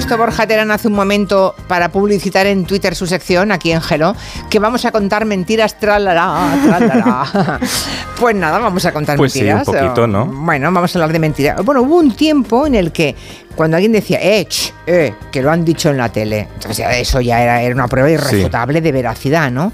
puesto 0.00 0.16
Borja 0.16 0.46
Terán 0.46 0.70
hace 0.70 0.88
un 0.88 0.94
momento 0.94 1.54
para 1.68 1.90
publicitar 1.90 2.46
en 2.46 2.64
Twitter 2.64 2.94
su 2.94 3.06
sección, 3.06 3.52
aquí 3.52 3.70
en 3.70 3.82
Gelo, 3.82 4.16
que 4.48 4.58
vamos 4.58 4.86
a 4.86 4.92
contar 4.92 5.26
mentiras, 5.26 5.78
tralala, 5.78 6.58
tralala. 6.64 7.60
pues 8.18 8.34
nada, 8.34 8.58
vamos 8.58 8.82
a 8.86 8.92
contar 8.92 9.18
Pues 9.18 9.34
sí, 9.34 9.42
mentiras. 9.42 9.68
un 9.68 9.74
poquito, 9.74 10.06
¿no? 10.06 10.24
Bueno, 10.24 10.72
vamos 10.72 10.96
a 10.96 10.98
hablar 10.98 11.12
de 11.12 11.18
mentiras. 11.18 11.62
Bueno, 11.62 11.82
hubo 11.82 11.96
un 11.96 12.12
tiempo 12.12 12.66
en 12.66 12.76
el 12.76 12.92
que 12.92 13.14
cuando 13.54 13.76
alguien 13.76 13.92
decía, 13.92 14.18
eh, 14.22 14.46
ch, 14.48 14.72
eh, 14.86 15.12
que 15.30 15.42
lo 15.42 15.50
han 15.50 15.66
dicho 15.66 15.90
en 15.90 15.98
la 15.98 16.08
tele, 16.08 16.48
entonces 16.54 16.86
eso 16.92 17.20
ya 17.20 17.42
era, 17.42 17.60
era 17.60 17.74
una 17.74 17.86
prueba 17.86 18.08
irrefutable 18.08 18.80
de 18.80 18.92
veracidad, 18.92 19.50
¿no? 19.50 19.70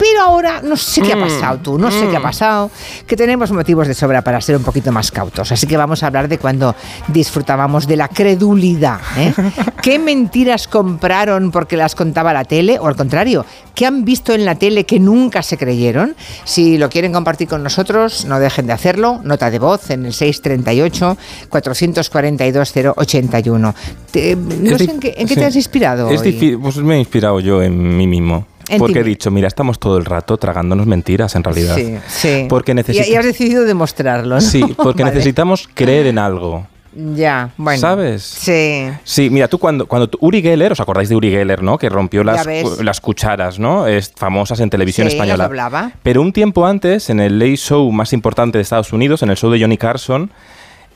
Pero 0.00 0.22
ahora 0.22 0.62
no 0.64 0.76
sé 0.76 1.02
qué 1.02 1.12
ha 1.12 1.16
Mm, 1.16 1.20
pasado 1.20 1.58
tú, 1.58 1.78
no 1.78 1.90
sé 1.90 2.08
qué 2.08 2.16
ha 2.16 2.22
pasado, 2.22 2.70
que 3.06 3.16
tenemos 3.16 3.52
motivos 3.52 3.86
de 3.86 3.92
sobra 3.92 4.22
para 4.22 4.40
ser 4.40 4.56
un 4.56 4.62
poquito 4.62 4.90
más 4.90 5.10
cautos. 5.12 5.52
Así 5.52 5.66
que 5.66 5.76
vamos 5.76 6.02
a 6.02 6.06
hablar 6.06 6.26
de 6.26 6.38
cuando 6.38 6.74
disfrutábamos 7.08 7.86
de 7.86 7.96
la 7.96 8.08
credulidad. 8.08 8.98
¿eh? 9.18 9.34
¿Qué 9.82 9.98
mentiras 9.98 10.66
compraron 10.68 11.50
porque 11.50 11.76
las 11.76 11.94
contaba 11.94 12.32
la 12.32 12.44
tele? 12.44 12.78
O 12.78 12.86
al 12.86 12.96
contrario, 12.96 13.44
¿qué 13.74 13.84
han 13.84 14.04
visto 14.06 14.32
en 14.32 14.46
la 14.46 14.54
tele 14.54 14.86
que 14.86 14.98
nunca 14.98 15.42
se 15.42 15.58
creyeron? 15.58 16.16
Si 16.44 16.78
lo 16.78 16.88
quieren 16.88 17.12
compartir 17.12 17.46
con 17.48 17.62
nosotros, 17.62 18.24
no 18.24 18.40
dejen 18.40 18.66
de 18.66 18.72
hacerlo. 18.72 19.20
Nota 19.22 19.50
de 19.50 19.58
voz 19.58 19.90
en 19.90 20.06
el 20.06 20.14
638 20.14 21.18
442 21.50 22.72
081. 22.96 23.74
Te- 24.10 24.36
no 24.36 24.70
Es 24.76 24.78
sé 24.78 24.90
en 24.90 25.00
qué, 25.00 25.14
en 25.16 25.28
qué 25.28 25.34
sí. 25.34 25.40
te 25.40 25.46
has 25.46 25.56
inspirado. 25.56 26.08
Es 26.10 26.20
hoy? 26.20 26.32
difícil, 26.32 26.58
pues 26.58 26.76
me 26.78 26.94
he 26.96 26.98
inspirado 26.98 27.40
yo 27.40 27.62
en 27.62 27.96
mí 27.96 28.06
mismo. 28.06 28.46
Porque 28.78 29.00
he 29.00 29.04
dicho, 29.04 29.30
mira, 29.30 29.48
estamos 29.48 29.78
todo 29.78 29.98
el 29.98 30.04
rato 30.04 30.36
tragándonos 30.36 30.86
mentiras 30.86 31.34
en 31.36 31.44
realidad. 31.44 31.76
Sí, 31.76 31.96
sí. 32.08 32.46
Porque 32.48 32.72
Y- 32.72 33.14
has 33.16 33.24
decidido 33.24 33.64
demostrarlo. 33.64 34.36
¿no? 34.36 34.40
Sí, 34.40 34.62
porque 34.76 35.02
Vale. 35.04 35.14
necesitamos 35.14 35.68
creer 35.74 36.06
en 36.06 36.18
algo. 36.18 36.66
Ya, 36.92 37.50
bueno. 37.56 37.80
¿Sabes? 37.80 38.24
Sí. 38.24 38.88
Sí, 39.04 39.30
mira, 39.30 39.46
tú 39.46 39.58
cuando, 39.58 39.86
cuando 39.86 40.08
tú- 40.08 40.18
Uri 40.20 40.42
Geller, 40.42 40.72
¿os 40.72 40.80
acordáis 40.80 41.08
de 41.08 41.14
Uri 41.14 41.30
Geller, 41.30 41.62
no? 41.62 41.78
Que 41.78 41.88
rompió 41.88 42.24
las, 42.24 42.44
las 42.82 43.00
cucharas, 43.00 43.60
¿no? 43.60 43.86
Es, 43.86 44.12
famosas 44.16 44.58
en 44.58 44.70
televisión 44.70 45.06
Sí, 45.08 45.14
española. 45.14 45.36
las 45.44 45.48
doblaba. 45.48 45.92
Pero 46.02 46.20
un 46.20 46.32
tiempo 46.32 46.66
antes, 46.66 47.08
en 47.08 47.20
el 47.20 47.38
late 47.38 47.56
show 47.58 47.90
más 47.92 48.12
importante 48.12 48.58
de 48.58 48.62
Estados 48.62 48.92
Unidos, 48.92 49.22
en 49.22 49.30
el 49.30 49.36
show 49.36 49.52
de 49.52 49.60
Johnny 49.60 49.76
Carson, 49.78 50.32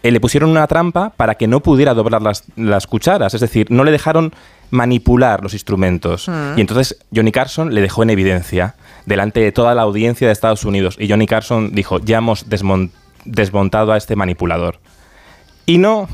eh, 0.02 0.10
le 0.10 0.18
pusieron 0.18 0.50
una 0.50 0.66
trampa 0.66 1.10
para 1.16 1.36
que 1.36 1.46
no 1.46 1.60
pudiera 1.60 1.94
doblar 1.94 2.20
las, 2.22 2.42
las 2.56 2.88
cucharas. 2.88 3.32
Es 3.34 3.40
decir, 3.40 3.68
no 3.70 3.84
le 3.84 3.92
dejaron 3.92 4.34
manipular 4.74 5.42
los 5.42 5.52
instrumentos. 5.54 6.28
Mm. 6.28 6.58
Y 6.58 6.60
entonces 6.60 6.98
Johnny 7.14 7.32
Carson 7.32 7.72
le 7.74 7.80
dejó 7.80 8.02
en 8.02 8.10
evidencia 8.10 8.74
delante 9.06 9.40
de 9.40 9.52
toda 9.52 9.74
la 9.74 9.82
audiencia 9.82 10.26
de 10.26 10.32
Estados 10.32 10.64
Unidos. 10.64 10.96
Y 10.98 11.08
Johnny 11.08 11.26
Carson 11.26 11.74
dijo, 11.74 12.00
ya 12.00 12.18
hemos 12.18 12.48
desmon- 12.50 12.90
desmontado 13.24 13.92
a 13.92 13.96
este 13.96 14.16
manipulador. 14.16 14.78
Y 15.66 15.78
no, 15.78 16.08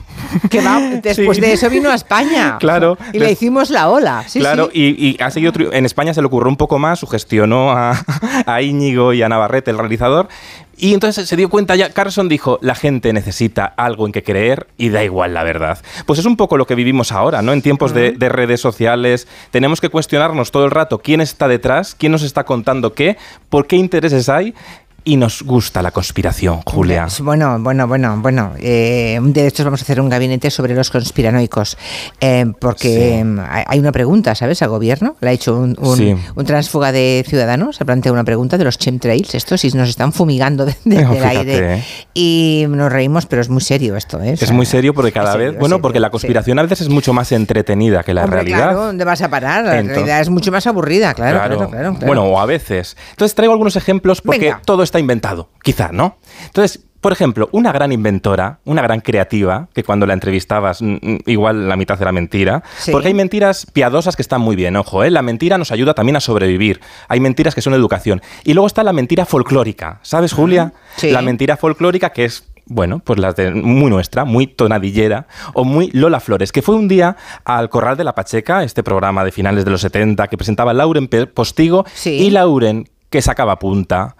Que 0.48 0.60
va, 0.60 0.78
después 1.02 1.36
Sí. 1.36 1.40
de 1.40 1.52
eso 1.52 1.68
vino 1.68 1.90
a 1.90 1.94
España. 1.96 2.56
Claro. 2.60 2.96
Y 3.12 3.18
le 3.18 3.32
hicimos 3.32 3.68
la 3.70 3.88
ola. 3.88 4.24
Sí, 4.28 4.38
claro, 4.38 4.70
sí. 4.72 4.94
Y, 4.96 5.08
y 5.08 5.22
ha 5.22 5.30
seguido 5.32 5.52
en 5.72 5.84
España 5.86 6.14
se 6.14 6.20
le 6.20 6.28
ocurrió 6.28 6.48
un 6.48 6.56
poco 6.56 6.78
más, 6.78 7.00
sugestionó 7.00 7.72
a, 7.72 8.00
a 8.46 8.62
Íñigo 8.62 9.12
y 9.12 9.22
a 9.22 9.28
Navarrete, 9.28 9.72
el 9.72 9.78
realizador, 9.78 10.28
y 10.76 10.94
entonces 10.94 11.28
se 11.28 11.36
dio 11.36 11.50
cuenta 11.50 11.74
ya, 11.74 11.90
Carson 11.90 12.28
dijo, 12.28 12.58
la 12.62 12.74
gente 12.76 13.12
necesita 13.12 13.64
algo 13.64 14.06
en 14.06 14.12
que 14.12 14.22
creer 14.22 14.68
y 14.78 14.88
da 14.90 15.02
igual 15.02 15.34
la 15.34 15.42
verdad. 15.42 15.78
Pues 16.06 16.20
es 16.20 16.26
un 16.26 16.36
poco 16.36 16.56
lo 16.56 16.66
que 16.66 16.76
vivimos 16.76 17.10
ahora, 17.10 17.42
¿no? 17.42 17.52
En 17.52 17.60
tiempos 17.60 17.92
de, 17.92 18.12
de 18.12 18.28
redes 18.28 18.60
sociales, 18.60 19.26
tenemos 19.50 19.80
que 19.80 19.88
cuestionarnos 19.88 20.52
todo 20.52 20.64
el 20.64 20.70
rato 20.70 20.98
quién 21.00 21.20
está 21.20 21.48
detrás, 21.48 21.96
quién 21.98 22.12
nos 22.12 22.22
está 22.22 22.44
contando 22.44 22.94
qué, 22.94 23.18
por 23.48 23.66
qué 23.66 23.74
intereses 23.76 24.28
hay. 24.28 24.54
Y 25.02 25.16
nos 25.16 25.42
gusta 25.42 25.80
la 25.82 25.90
conspiración, 25.92 26.60
Julia. 26.66 27.06
Bueno, 27.20 27.58
bueno, 27.58 27.86
bueno, 27.88 28.18
bueno. 28.20 28.52
eh, 28.58 29.18
de 29.22 29.46
estos 29.46 29.64
vamos 29.64 29.80
a 29.80 29.84
hacer 29.84 30.00
un 30.00 30.08
gabinete 30.10 30.50
sobre 30.50 30.74
los 30.74 30.90
conspiranoicos. 30.90 31.76
eh, 32.20 32.44
porque 32.60 33.22
Sí. 33.24 33.40
hay 33.66 33.78
una 33.78 33.92
pregunta, 33.92 34.34
¿sabes? 34.34 34.60
Al 34.62 34.68
gobierno. 34.68 35.16
Le 35.20 35.30
ha 35.30 35.32
hecho 35.32 35.56
un, 35.56 35.76
un, 35.80 35.96
Sí. 35.96 36.14
un 36.34 36.44
transfuga 36.44 36.92
de 36.92 37.24
ciudadanos. 37.26 37.76
Se 37.76 37.82
ha 37.84 37.86
planteado 37.86 38.12
una 38.14 38.24
pregunta 38.24 38.58
de 38.58 38.64
los 38.64 38.76
chemtrails. 38.78 39.34
Estos 39.34 39.60
si 39.62 39.70
nos 39.72 39.88
están 39.88 40.12
fumigando 40.12 40.64
de- 40.66 40.76
de- 40.84 41.02
No, 41.02 41.12
aire. 41.12 41.74
¿eh? 41.76 41.84
Y 42.14 42.66
nos 42.68 42.92
reímos, 42.92 43.26
pero 43.26 43.40
es 43.42 43.48
muy 43.48 43.62
serio 43.62 43.96
esto, 43.96 44.20
¿eh? 44.22 44.32
O 44.40 44.44
Es 44.44 44.50
muy 44.52 44.66
serio 44.66 44.92
porque 44.92 45.12
cada 45.12 45.34
vez, 45.36 45.52
bueno, 45.58 45.76
serio, 45.76 45.82
porque 45.82 46.00
la 46.00 46.08
sí. 46.08 46.12
conspiración 46.12 46.58
a 46.58 46.62
veces 46.62 46.82
es 46.82 46.88
mucho 46.90 47.12
más 47.14 47.32
entretenida 47.32 48.02
que 48.02 48.12
la 48.12 48.24
Hombre, 48.24 48.40
realidad. 48.40 48.58
Claro, 48.58 48.84
¿dónde 48.86 49.04
vas 49.04 49.22
a 49.22 49.28
parar? 49.30 49.64
La 49.64 49.72
Entonces- 49.78 49.96
realidad 49.96 50.20
es 50.20 50.28
mucho 50.30 50.52
más 50.52 50.66
aburrida, 50.66 51.14
claro, 51.14 51.38
claro, 51.38 51.56
claro. 51.56 51.70
claro. 51.70 52.06
Bueno, 52.06 52.24
o 52.24 52.38
a 52.38 52.46
veces. 52.46 52.96
Entonces 53.10 53.34
traigo 53.34 53.52
algunos 53.52 53.76
ejemplos 53.76 54.20
porque 54.20 54.40
Venga. 54.46 54.62
todo 54.64 54.82
está 54.90 54.98
inventado, 55.00 55.48
quizá, 55.62 55.90
¿no? 55.92 56.16
Entonces, 56.46 56.84
por 57.00 57.12
ejemplo, 57.12 57.48
una 57.52 57.72
gran 57.72 57.92
inventora, 57.92 58.58
una 58.64 58.82
gran 58.82 59.00
creativa, 59.00 59.68
que 59.72 59.82
cuando 59.84 60.04
la 60.04 60.12
entrevistabas 60.12 60.82
mm, 60.82 60.96
mm, 61.00 61.18
igual 61.26 61.66
la 61.66 61.76
mitad 61.76 62.00
era 62.02 62.12
mentira, 62.12 62.62
Sí. 62.78 62.90
porque 62.92 63.08
hay 63.08 63.14
mentiras 63.14 63.66
piadosas 63.72 64.16
que 64.16 64.22
están 64.22 64.42
muy 64.42 64.54
bien, 64.54 64.76
ojo, 64.76 65.02
¿eh? 65.02 65.10
la 65.10 65.22
mentira 65.22 65.56
nos 65.56 65.72
ayuda 65.72 65.94
también 65.94 66.16
a 66.16 66.20
sobrevivir, 66.20 66.80
hay 67.08 67.20
mentiras 67.20 67.54
que 67.54 67.62
son 67.62 67.72
educación. 67.72 68.20
Y 68.44 68.52
luego 68.52 68.66
está 68.66 68.82
la 68.84 68.92
mentira 68.92 69.24
folclórica, 69.24 69.98
¿sabes, 70.02 70.32
Julia? 70.34 70.74
Sí. 70.96 71.10
La 71.10 71.22
mentira 71.22 71.56
folclórica 71.56 72.10
que 72.10 72.26
es 72.26 72.44
bueno, 72.66 73.00
pues 73.00 73.18
la 73.18 73.32
de 73.32 73.50
muy 73.50 73.90
nuestra, 73.90 74.24
muy 74.24 74.46
tonadillera, 74.46 75.26
o 75.54 75.64
muy 75.64 75.90
Lola 75.92 76.20
Flores, 76.20 76.52
que 76.52 76.62
fue 76.62 76.76
un 76.76 76.86
día 76.86 77.16
al 77.44 77.68
Corral 77.68 77.96
de 77.96 78.04
la 78.04 78.14
Pacheca, 78.14 78.62
este 78.62 78.84
programa 78.84 79.24
de 79.24 79.32
finales 79.32 79.64
de 79.64 79.72
los 79.72 79.80
70 79.80 80.28
que 80.28 80.36
presentaba 80.36 80.72
Lauren 80.72 81.08
Postigo, 81.34 81.84
Sí. 81.94 82.10
y 82.10 82.30
Lauren, 82.30 82.88
que 83.08 83.22
sacaba 83.22 83.58
punta, 83.58 84.14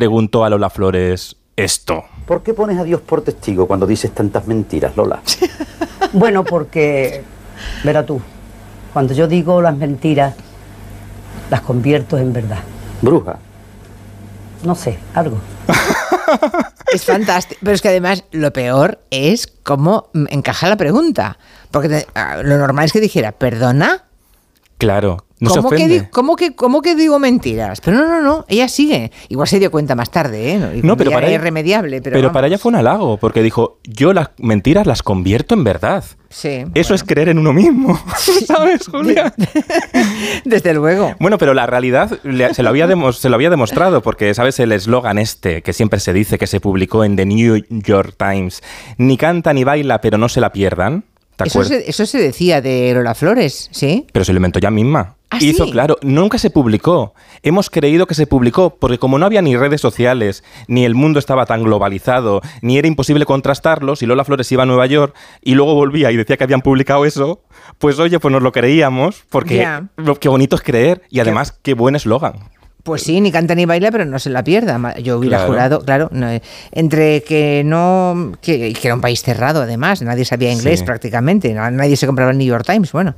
preguntó 0.00 0.44
a 0.44 0.50
Lola 0.50 0.68
Flores 0.68 1.36
esto. 1.56 2.04
¿Por 2.26 2.42
qué 2.42 2.52
pones 2.52 2.78
a 2.78 2.84
Dios 2.84 3.00
por 3.00 3.22
testigo 3.22 3.66
cuando 3.66 3.86
dices 3.86 4.12
tantas 4.12 4.46
mentiras, 4.46 4.94
Lola? 4.94 5.22
Bueno, 6.12 6.44
porque, 6.44 7.24
verá 7.82 8.04
tú, 8.04 8.20
cuando 8.92 9.14
yo 9.14 9.26
digo 9.26 9.62
las 9.62 9.74
mentiras, 9.76 10.34
las 11.50 11.62
convierto 11.62 12.18
en 12.18 12.32
verdad. 12.34 12.58
Bruja. 13.00 13.38
No 14.64 14.74
sé, 14.74 14.98
algo. 15.14 15.38
Es 16.92 17.04
fantástico. 17.04 17.58
Pero 17.64 17.74
es 17.74 17.82
que 17.82 17.88
además 17.88 18.24
lo 18.32 18.52
peor 18.52 19.00
es 19.10 19.46
cómo 19.64 20.10
encaja 20.30 20.68
la 20.68 20.76
pregunta. 20.76 21.38
Porque 21.70 21.88
te- 21.88 22.06
ah, 22.14 22.42
lo 22.44 22.58
normal 22.58 22.84
es 22.84 22.92
que 22.92 23.00
dijera, 23.00 23.32
¿perdona? 23.32 24.04
Claro, 24.78 25.25
no 25.38 25.50
se 25.50 25.56
¿Cómo 25.56 25.68
que, 25.70 25.74
ofende. 25.76 26.00
di- 26.00 26.06
cómo, 26.10 26.34
que, 26.36 26.54
¿Cómo 26.54 26.80
que 26.80 26.94
digo 26.94 27.18
mentiras? 27.18 27.80
Pero 27.82 27.98
no, 27.98 28.06
no, 28.08 28.22
no, 28.22 28.44
ella 28.48 28.68
sigue. 28.68 29.12
Igual 29.28 29.46
se 29.48 29.58
dio 29.58 29.70
cuenta 29.70 29.94
más 29.94 30.10
tarde, 30.10 30.52
¿eh? 30.54 30.80
No, 30.82 30.96
pero 30.96 31.10
para 31.10 31.26
ella- 31.26 31.34
irremediable. 31.36 32.00
Pero, 32.00 32.14
Pero 32.14 32.32
para 32.32 32.46
ella 32.46 32.56
fue 32.58 32.70
un 32.70 32.76
halago, 32.76 33.18
porque 33.18 33.42
dijo, 33.42 33.78
yo 33.84 34.12
las 34.14 34.30
mentiras 34.38 34.86
las 34.86 35.02
convierto 35.02 35.54
en 35.54 35.64
verdad. 35.64 36.04
Sí. 36.30 36.64
Eso 36.74 36.94
es 36.94 37.02
creer 37.04 37.28
en 37.28 37.38
uno 37.38 37.52
mismo, 37.52 37.98
¿sabes, 38.46 38.88
Julia? 38.88 39.32
Desde 40.44 40.74
luego. 40.74 41.14
Bueno, 41.20 41.38
pero 41.38 41.54
la 41.54 41.66
realidad 41.66 42.18
le- 42.22 42.54
se 42.54 42.62
lo, 42.62 42.68
había 42.70 42.86
demo- 42.86 43.12
se 43.12 43.28
lo 43.28 43.34
había 43.34 43.50
demostrado, 43.50 44.02
porque 44.02 44.32
sabes 44.34 44.58
el 44.60 44.72
eslogan 44.72 45.18
este 45.18 45.62
que 45.62 45.72
siempre 45.72 46.00
se 46.00 46.12
dice 46.12 46.38
que 46.38 46.46
se 46.46 46.60
publicó 46.60 47.04
en 47.04 47.16
The 47.16 47.26
New 47.26 47.62
York 47.70 48.14
Times, 48.18 48.62
ni 48.98 49.16
canta 49.16 49.52
ni 49.52 49.64
baila, 49.64 50.00
pero 50.00 50.18
no 50.18 50.28
se 50.28 50.40
la 50.40 50.52
pierdan. 50.52 51.04
¿Te 51.36 51.44
Eso 51.44 51.64
se, 51.64 51.88
eso 51.90 52.06
se 52.06 52.18
decía 52.18 52.60
de 52.60 52.92
Lola 52.94 53.14
Flores, 53.14 53.68
¿sí? 53.72 54.06
Pero 54.12 54.24
se 54.24 54.32
lo 54.32 54.38
inventó 54.38 54.58
ella 54.58 54.70
misma. 54.70 55.16
¿Ah, 55.28 55.38
Hizo, 55.40 55.64
sí? 55.66 55.72
claro, 55.72 55.98
nunca 56.02 56.38
se 56.38 56.50
publicó. 56.50 57.12
Hemos 57.42 57.68
creído 57.68 58.06
que 58.06 58.14
se 58.14 58.26
publicó, 58.26 58.76
porque 58.76 58.96
como 58.98 59.18
no 59.18 59.26
había 59.26 59.42
ni 59.42 59.56
redes 59.56 59.80
sociales, 59.80 60.44
ni 60.68 60.84
el 60.84 60.94
mundo 60.94 61.18
estaba 61.18 61.44
tan 61.44 61.64
globalizado, 61.64 62.40
ni 62.62 62.78
era 62.78 62.86
imposible 62.88 63.26
contrastarlo, 63.26 63.96
si 63.96 64.06
Lola 64.06 64.24
Flores 64.24 64.50
iba 64.52 64.62
a 64.62 64.66
Nueva 64.66 64.86
York 64.86 65.14
y 65.42 65.54
luego 65.54 65.74
volvía 65.74 66.10
y 66.12 66.16
decía 66.16 66.36
que 66.36 66.44
habían 66.44 66.62
publicado 66.62 67.04
eso, 67.04 67.42
pues 67.78 67.98
oye, 67.98 68.18
pues 68.20 68.32
nos 68.32 68.42
lo 68.42 68.52
creíamos, 68.52 69.24
porque 69.28 69.66
lo- 69.96 70.14
qué 70.18 70.28
bonito 70.28 70.56
es 70.56 70.62
creer 70.62 71.02
y 71.10 71.20
además 71.20 71.58
qué 71.62 71.74
buen 71.74 71.96
eslogan. 71.96 72.34
Pues 72.86 73.02
sí, 73.02 73.20
ni 73.20 73.32
canta 73.32 73.56
ni 73.56 73.64
baila, 73.66 73.90
pero 73.90 74.04
no 74.04 74.18
se 74.20 74.30
la 74.30 74.44
pierda. 74.44 74.96
Yo 75.00 75.18
hubiera 75.18 75.38
Claro. 75.38 75.52
jurado, 75.52 75.80
claro, 75.84 76.08
no, 76.12 76.30
eh, 76.30 76.40
entre 76.70 77.24
que 77.24 77.62
no. 77.66 78.32
Que, 78.40 78.72
que 78.72 78.86
era 78.86 78.94
un 78.94 79.00
país 79.00 79.22
cerrado, 79.22 79.60
además, 79.62 80.02
nadie 80.02 80.24
sabía 80.24 80.52
inglés 80.52 80.78
Sí. 80.78 80.84
prácticamente, 80.86 81.52
na- 81.52 81.72
nadie 81.72 81.96
se 81.96 82.06
compraba 82.06 82.30
el 82.30 82.38
New 82.38 82.46
York 82.46 82.64
Times. 82.64 82.92
Bueno, 82.92 83.16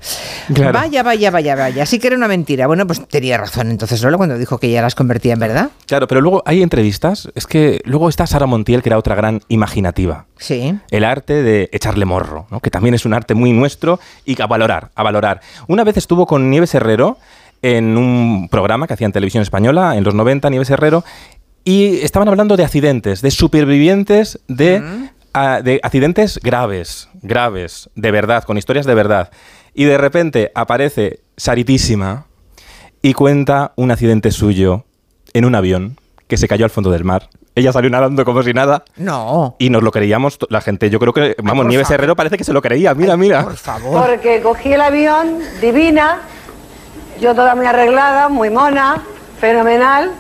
Claro. 0.55 0.73
vaya, 0.73 1.03
vaya, 1.03 1.31
vaya, 1.31 1.55
vaya. 1.55 1.85
Sí 1.85 1.99
que 1.99 2.07
era 2.07 2.17
una 2.17 2.29
mentira. 2.29 2.67
Bueno, 2.67 2.87
pues 2.87 3.07
tenía 3.09 3.37
razón 3.37 3.71
entonces 3.71 4.03
Lola 4.03 4.17
cuando 4.17 4.39
dijo 4.39 4.57
que 4.59 4.71
ya 4.71 4.81
las 4.81 4.95
convertía 4.95 5.35
en 5.35 5.39
verdad. 5.41 5.69
Claro, 5.87 6.09
pero 6.09 6.23
luego 6.23 6.43
hay 6.47 6.63
entrevistas, 6.63 7.29
es 7.35 7.47
que 7.47 7.83
luego 7.85 8.09
está 8.09 8.27
Sara 8.27 8.47
Montiel, 8.47 8.83
que 8.83 8.89
era 8.89 8.97
otra 8.97 9.15
gran 9.15 9.43
imaginativa. 9.49 10.25
Sí. 10.39 10.79
El 10.91 11.05
arte 11.05 11.43
de 11.43 11.69
echarle 11.73 12.07
morro, 12.07 12.47
¿no? 12.51 12.61
que 12.61 12.71
también 12.71 12.95
es 12.95 13.05
un 13.05 13.13
arte 13.13 13.35
muy 13.35 13.53
nuestro 13.53 14.01
y 14.25 14.41
a 14.41 14.47
valorar, 14.47 14.91
a 14.95 15.03
valorar. 15.03 15.41
Una 15.67 15.85
vez 15.85 15.99
estuvo 15.99 16.27
con 16.27 16.49
Nieves 16.49 16.75
Herrero 16.75 17.19
en 17.63 17.97
un 17.97 18.49
programa 18.49 18.87
que 18.87 18.95
hacía 18.95 19.07
en 19.07 19.13
televisión 19.13 19.43
española 19.43 19.97
en 19.97 20.05
los 20.05 20.15
90, 20.15 20.51
Nieves 20.51 20.71
Herrero, 20.71 21.05
y 21.65 21.99
estaban 22.01 22.29
hablando 22.29 22.57
de 22.57 22.65
accidentes, 22.65 23.21
de 23.21 23.31
supervivientes 23.31 24.41
de, 24.49 25.11
ah, 25.35 25.61
de 25.63 25.81
accidentes 25.83 26.41
graves, 26.43 27.09
graves, 27.23 27.91
de 27.95 28.11
verdad, 28.11 28.45
con 28.45 28.57
historias 28.57 28.87
de 28.87 28.95
verdad. 28.95 29.31
Y 29.75 29.85
de 29.85 29.99
repente 29.99 30.51
aparece 30.55 31.21
Saritísima 31.37 32.27
y 33.03 33.13
cuenta 33.13 33.73
un 33.77 33.91
accidente 33.91 34.31
suyo 34.31 34.85
en 35.35 35.45
un 35.45 35.55
avión 35.55 35.99
que 36.27 36.37
se 36.37 36.49
cayó 36.49 36.65
al 36.65 36.71
fondo 36.71 36.91
del 36.91 37.05
mar. 37.05 37.29
Ella 37.55 37.73
salió 37.73 37.91
nadando 37.91 38.25
como 38.25 38.43
si 38.43 38.53
nada. 38.53 38.85
No. 38.97 39.57
Y 39.59 39.71
nos 39.71 39.83
lo 39.83 39.91
creíamos 39.91 40.39
la 40.49 40.61
gente. 40.61 40.91
Yo 40.91 41.01
creo 41.01 41.13
que, 41.13 41.35
vamos, 41.43 41.65
por 41.65 41.67
Nieves 41.67 41.89
favor. 41.89 42.01
Herrero 42.01 42.17
parece 42.17 42.37
que 42.39 42.45
se 42.45 42.53
lo 42.53 42.63
creía. 42.63 42.95
Mira, 42.95 43.17
mira. 43.17 43.43
Por 43.43 43.57
favor. 43.57 44.07
Porque 44.07 44.41
cogí 44.41 44.73
el 44.73 44.81
avión, 44.81 45.41
divina, 45.61 46.23
yo 47.21 47.35
toda 47.35 47.55
muy 47.55 47.67
arreglada, 47.67 48.29
muy 48.29 48.51
mona, 48.51 49.03
fenomenal. 49.41 50.11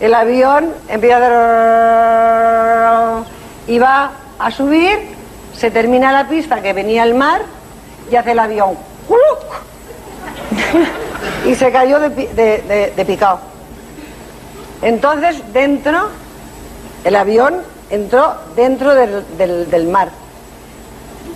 El 0.00 0.14
avión 0.14 0.72
empieza 0.88 1.18
a... 1.28 3.22
iba 3.66 4.10
a 4.38 4.50
subir, 4.50 4.98
se 5.56 5.70
termina 5.70 6.12
la 6.12 6.28
pista 6.28 6.62
que 6.62 6.72
venía 6.72 7.02
el 7.04 7.14
mar 7.14 7.42
y 8.10 8.16
hace 8.16 8.32
el 8.32 8.38
avión 8.38 8.76
y 11.46 11.54
se 11.54 11.70
cayó 11.72 11.98
de, 12.00 12.10
de- 12.10 13.04
picado. 13.04 13.40
Entonces 14.82 15.42
dentro, 15.52 16.08
el 17.04 17.16
avión 17.16 17.56
entró 17.90 18.34
dentro 18.54 18.94
del- 18.94 19.24
del- 19.36 19.70
del 19.70 19.88
mar 19.88 20.08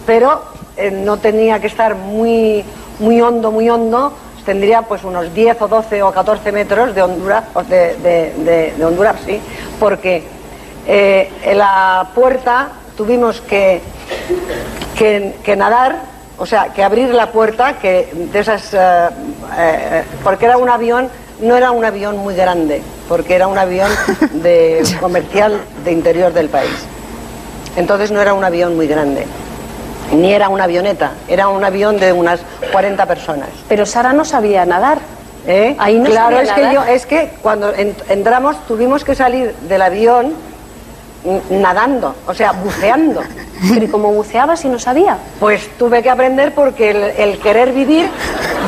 pero 0.06 0.42
eh, 0.76 0.90
no 0.90 1.16
tenía 1.18 1.60
que 1.60 1.68
estar 1.68 1.94
muy, 1.94 2.64
muy 2.98 3.20
hondo, 3.20 3.52
muy 3.52 3.68
hondo, 3.70 4.12
tendría 4.44 4.82
pues 4.82 5.04
unos 5.04 5.32
10 5.34 5.60
o 5.62 5.68
12 5.68 6.02
o 6.02 6.12
14 6.12 6.52
metros 6.52 6.94
de 6.94 7.02
Honduras, 7.02 7.44
de, 7.68 7.96
de- 7.96 8.32
de- 8.44 8.72
de 8.76 8.84
Honduras, 8.84 9.16
sí, 9.24 9.40
porque 9.78 10.24
eh, 10.86 11.30
en 11.44 11.58
la 11.58 12.08
puerta 12.14 12.68
tuvimos 12.96 13.40
que, 13.40 13.80
que, 14.98 15.34
que 15.44 15.56
nadar, 15.56 15.96
o 16.38 16.46
sea, 16.46 16.68
que 16.72 16.82
abrir 16.82 17.14
la 17.14 17.30
puerta, 17.30 17.78
que 17.78 18.08
de 18.32 18.38
esas, 18.38 18.74
eh, 18.74 19.08
eh, 19.58 20.02
porque 20.24 20.46
era 20.46 20.56
un 20.58 20.68
avión, 20.68 21.08
no 21.40 21.56
era 21.56 21.70
un 21.70 21.84
avión 21.84 22.16
muy 22.18 22.34
grande, 22.34 22.82
porque 23.08 23.34
era 23.34 23.46
un 23.48 23.58
avión 23.58 23.90
de 24.32 24.82
comercial 25.00 25.60
de 25.84 25.92
interior 25.92 26.32
del 26.32 26.48
país. 26.48 26.70
Entonces 27.76 28.10
no 28.10 28.20
era 28.20 28.34
un 28.34 28.44
avión 28.44 28.76
muy 28.76 28.86
grande, 28.86 29.26
ni 30.12 30.32
era 30.32 30.48
una 30.48 30.64
avioneta, 30.64 31.12
era 31.28 31.48
un 31.48 31.64
avión 31.64 31.98
de 31.98 32.12
unas 32.12 32.40
40 32.70 33.06
personas. 33.06 33.48
Pero 33.68 33.86
Sara 33.86 34.12
no 34.12 34.24
sabía 34.24 34.64
nadar. 34.66 34.98
¿eh? 35.46 35.74
Ahí 35.78 35.98
no 35.98 36.04
claro, 36.10 36.36
sabía 36.36 36.42
es 36.42 36.52
que, 36.52 36.74
yo, 36.74 36.84
es 36.84 37.06
que 37.06 37.30
cuando 37.42 37.74
en- 37.74 37.96
entramos 38.08 38.56
tuvimos 38.66 39.04
que 39.04 39.14
salir 39.14 39.54
del 39.68 39.82
avión 39.82 40.34
nadando, 41.50 42.14
o 42.26 42.34
sea, 42.34 42.52
buceando. 42.52 43.22
Pero 43.72 43.84
¿y 43.84 43.88
cómo 43.88 44.12
buceaba 44.12 44.56
si 44.56 44.68
no 44.68 44.78
sabía? 44.78 45.16
Pues 45.38 45.68
tuve 45.78 46.02
que 46.02 46.10
aprender 46.10 46.52
porque 46.52 46.90
el, 46.90 46.96
el 46.96 47.38
querer 47.38 47.72
vivir 47.72 48.08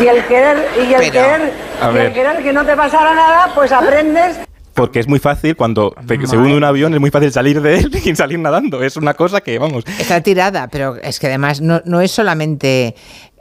y 0.00 0.06
el 0.06 0.25
querer 0.26 0.69
y 0.79 0.94
el 0.94 1.00
Pero, 1.00 1.12
querer 1.12 1.52
a 1.82 1.90
y 1.90 1.94
ver. 1.94 2.06
el 2.06 2.12
querer 2.12 2.43
que 2.44 2.52
no 2.52 2.64
te 2.64 2.76
pasara 2.76 3.12
nada, 3.14 3.50
pues 3.55 3.73
aprendes 3.73 4.37
Porque 4.75 4.99
es 4.99 5.06
muy 5.06 5.21
fácil 5.21 5.55
cuando 5.56 5.94
te- 6.06 6.26
se 6.26 6.37
hunde 6.37 6.56
un 6.56 6.65
avión, 6.65 6.93
es 6.94 7.00
muy 7.00 7.11
fácil 7.11 7.31
salir 7.32 7.61
de 7.62 7.79
él 7.79 7.91
y 8.05 8.15
salir 8.17 8.38
nadando. 8.38 8.82
Es 8.82 8.97
una 8.97 9.15
cosa 9.15 9.41
que, 9.41 9.59
vamos. 9.59 9.85
Está 10.00 10.21
tirada, 10.21 10.69
pero 10.69 10.97
es 10.97 11.21
que 11.21 11.29
además 11.29 11.61
no, 11.61 11.81
no 11.85 12.00
es 12.00 12.11
solamente 12.11 12.94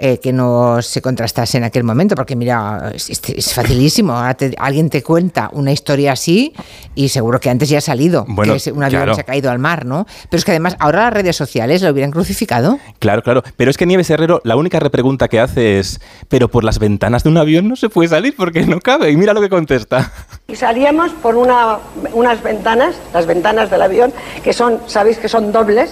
eh, 0.05 0.19
que 0.19 0.33
no 0.33 0.81
se 0.81 1.01
contrastase 1.01 1.57
en 1.57 1.63
aquel 1.63 1.85
momento, 1.85 2.13
porque 2.15 2.35
mira, 2.35 2.91
es, 2.93 3.53
facilísimo. 3.53 4.11
Ahora 4.11 4.33
te- 4.33 4.53
alguien 4.57 4.89
te 4.89 5.01
cuenta 5.01 5.49
una 5.53 5.71
historia 5.71 6.11
así 6.11 6.53
y 6.93 7.07
seguro 7.07 7.39
que 7.39 7.49
antes 7.49 7.69
ya 7.69 7.77
ha 7.77 7.81
salido, 7.81 8.25
Bueno, 8.27 8.51
que 8.51 8.57
es- 8.57 8.67
un 8.67 8.83
avión 8.83 8.99
claro. 9.03 9.15
se 9.15 9.21
ha 9.21 9.23
caído 9.23 9.49
al 9.49 9.59
mar, 9.59 9.85
¿no? 9.85 10.05
Pero 10.29 10.39
es 10.39 10.43
que 10.43 10.51
además 10.51 10.75
ahora 10.79 11.03
las 11.05 11.13
redes 11.13 11.37
sociales 11.37 11.81
lo 11.81 11.89
hubieran 11.89 12.11
crucificado. 12.11 12.79
Claro, 12.99 13.21
claro. 13.23 13.43
Pero 13.55 13.71
es 13.71 13.77
que 13.77 13.85
Nieves 13.85 14.09
Herrero, 14.09 14.41
la 14.43 14.57
única 14.57 14.77
repregunta 14.81 15.29
que 15.29 15.39
hace 15.39 15.79
es: 15.79 16.01
¿pero 16.27 16.49
por 16.49 16.65
las 16.65 16.79
ventanas 16.79 17.23
de 17.23 17.29
un 17.29 17.37
avión 17.37 17.69
no 17.69 17.77
se 17.77 17.87
puede 17.87 18.09
salir 18.09 18.35
porque 18.35 18.65
no 18.65 18.81
cabe? 18.81 19.09
Y 19.09 19.15
mira 19.15 19.33
lo 19.33 19.39
que 19.39 19.47
contesta. 19.49 20.11
y 20.49 20.57
salíamos 20.57 21.11
por 21.13 21.37
una, 21.37 21.77
unas 22.13 22.43
ventanas, 22.43 22.95
las 23.13 23.25
ventanas 23.25 23.71
del 23.71 23.81
avión, 23.81 24.11
que 24.43 24.51
son, 24.51 24.79
sabéis 24.87 25.17
que 25.17 25.29
son 25.29 25.53
dobles, 25.53 25.91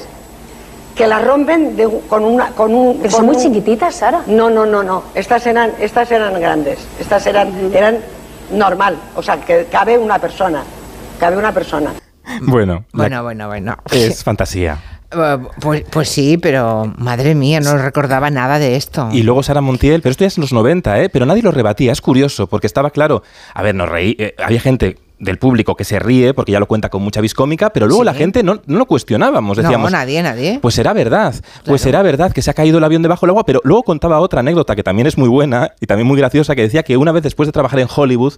que 0.96 1.08
las 1.08 1.24
rompen 1.24 1.76
de 1.76 1.88
con 2.08 2.24
una 2.26 2.52
con 2.52 2.74
un 2.74 2.98
Pero 2.98 3.04
con 3.04 3.12
son 3.12 3.26
muy 3.28 3.36
un- 3.36 3.42
chiquititas, 3.42 3.96
Sara. 3.96 4.22
No, 4.28 4.50
no, 4.50 4.66
no, 4.66 4.84
no. 4.84 5.04
Estas 5.16 5.46
eran 5.48 5.72
estas 5.80 6.12
eran 6.12 6.40
grandes. 6.40 6.80
Estas 7.00 7.26
eran 7.28 7.72
eran 7.74 7.98
normal, 8.52 8.98
o 9.16 9.24
sea, 9.24 9.38
que 9.40 9.66
cabe 9.72 9.98
una 9.98 10.20
persona. 10.20 10.64
Cabe 11.20 11.38
una 11.38 11.54
persona. 11.54 11.92
Bueno, 12.42 12.86
la- 12.94 12.98
Bueno, 12.98 13.24
bueno, 13.24 13.48
bueno. 13.48 13.78
es 13.92 14.24
fantasía. 14.24 14.78
Eh, 15.14 15.38
Pues, 15.60 15.84
pues 15.92 16.08
sí, 16.08 16.38
pero 16.38 16.94
madre 16.98 17.36
mía, 17.36 17.60
no 17.60 17.78
recordaba 17.78 18.30
nada 18.30 18.60
de 18.60 18.78
esto. 18.78 19.10
Y 19.12 19.24
luego 19.24 19.44
Sara 19.44 19.60
Montiel, 19.60 20.02
pero 20.02 20.12
esto 20.12 20.24
ya 20.24 20.30
es 20.30 20.38
en 20.38 20.42
los 20.42 20.54
90, 20.54 21.02
¿eh? 21.02 21.10
Pero 21.10 21.26
nadie 21.26 21.42
lo 21.42 21.52
rebatía, 21.52 21.92
es 21.92 22.00
curioso, 22.00 22.48
porque 22.48 22.66
estaba 22.66 22.92
claro, 22.92 23.22
a 23.54 23.62
ver, 23.62 23.76
nos 23.76 23.90
reí, 23.90 24.16
eh, 24.18 24.34
había 24.42 24.62
gente 24.62 24.98
del 25.22 25.38
público 25.38 25.76
que 25.76 25.84
se 25.86 26.00
ríe 26.00 26.34
porque 26.34 26.52
ya 26.52 26.60
lo 26.60 26.66
cuenta 26.68 26.90
con 26.90 27.02
mucha 27.02 27.22
vis 27.22 27.34
cómica, 27.34 27.70
pero 27.72 27.88
luego 27.88 28.02
Sí. 28.02 28.06
la 28.06 28.14
gente 28.14 28.44
no, 28.44 28.62
no 28.66 28.78
lo 28.80 28.86
cuestionábamos, 28.86 29.56
decíamos, 29.58 29.92
no, 29.92 29.98
nadie, 29.98 30.22
nadie. 30.22 30.60
pues 30.62 30.76
será 30.76 30.94
verdad, 30.94 31.32
Claro. 31.34 31.64
pues 31.66 31.82
será 31.82 32.02
verdad 32.02 32.32
que 32.34 32.42
se 32.42 32.50
ha 32.52 32.54
caído 32.54 32.80
el 32.80 32.84
avión 32.84 33.02
debajo 33.02 33.26
del 33.26 33.30
agua, 33.32 33.46
pero 33.46 33.62
luego 33.64 33.84
contaba 33.84 34.20
otra 34.20 34.40
anécdota 34.42 34.76
que 34.76 34.84
también 34.84 35.08
es 35.08 35.18
muy 35.18 35.30
buena 35.30 35.72
y 35.80 35.86
también 35.86 36.08
muy 36.08 36.18
graciosa, 36.18 36.56
que 36.56 36.64
decía 36.64 36.84
que 36.84 36.98
una 36.98 37.12
vez 37.12 37.24
después 37.24 37.48
de 37.48 37.54
trabajar 37.54 37.80
en 37.80 37.88
Hollywood, 37.96 38.34